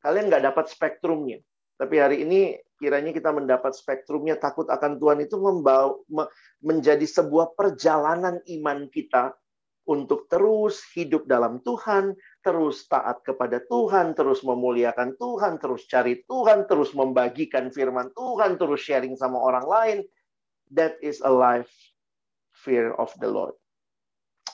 Kalian 0.01 0.32
nggak 0.32 0.44
dapat 0.48 0.72
spektrumnya. 0.72 1.44
Tapi 1.76 1.96
hari 2.01 2.24
ini 2.24 2.57
kiranya 2.80 3.12
kita 3.12 3.30
mendapat 3.30 3.76
spektrumnya 3.76 4.40
takut 4.40 4.64
akan 4.72 4.96
Tuhan 4.96 5.20
itu 5.20 5.36
membawa 5.36 6.00
menjadi 6.64 7.04
sebuah 7.04 7.52
perjalanan 7.52 8.40
iman 8.40 8.88
kita 8.88 9.36
untuk 9.90 10.30
terus 10.30 10.80
hidup 10.94 11.26
dalam 11.26 11.58
Tuhan, 11.66 12.14
terus 12.46 12.86
taat 12.86 13.26
kepada 13.26 13.58
Tuhan, 13.66 14.14
terus 14.14 14.40
memuliakan 14.46 15.18
Tuhan, 15.18 15.58
terus 15.58 15.84
cari 15.90 16.22
Tuhan, 16.24 16.70
terus 16.70 16.94
membagikan 16.94 17.68
firman 17.74 18.08
Tuhan, 18.14 18.54
terus 18.54 18.80
sharing 18.80 19.18
sama 19.18 19.42
orang 19.42 19.66
lain. 19.66 19.98
That 20.70 20.96
is 21.02 21.18
a 21.26 21.32
life 21.32 21.70
fear 22.54 22.94
of 22.94 23.10
the 23.18 23.26
Lord. 23.26 23.58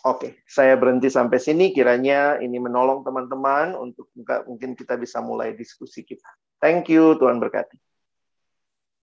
Oke, 0.07 0.41
saya 0.49 0.79
berhenti 0.79 1.13
sampai 1.13 1.37
sini. 1.37 1.75
Kiranya 1.75 2.39
ini 2.41 2.57
menolong 2.57 3.03
teman-teman 3.05 3.77
untuk 3.77 4.09
mungkin 4.49 4.73
kita 4.73 4.97
bisa 4.97 5.21
mulai 5.21 5.53
diskusi 5.53 6.07
kita. 6.07 6.31
Thank 6.63 6.89
you, 6.89 7.19
Tuhan 7.21 7.37
berkati. 7.43 7.86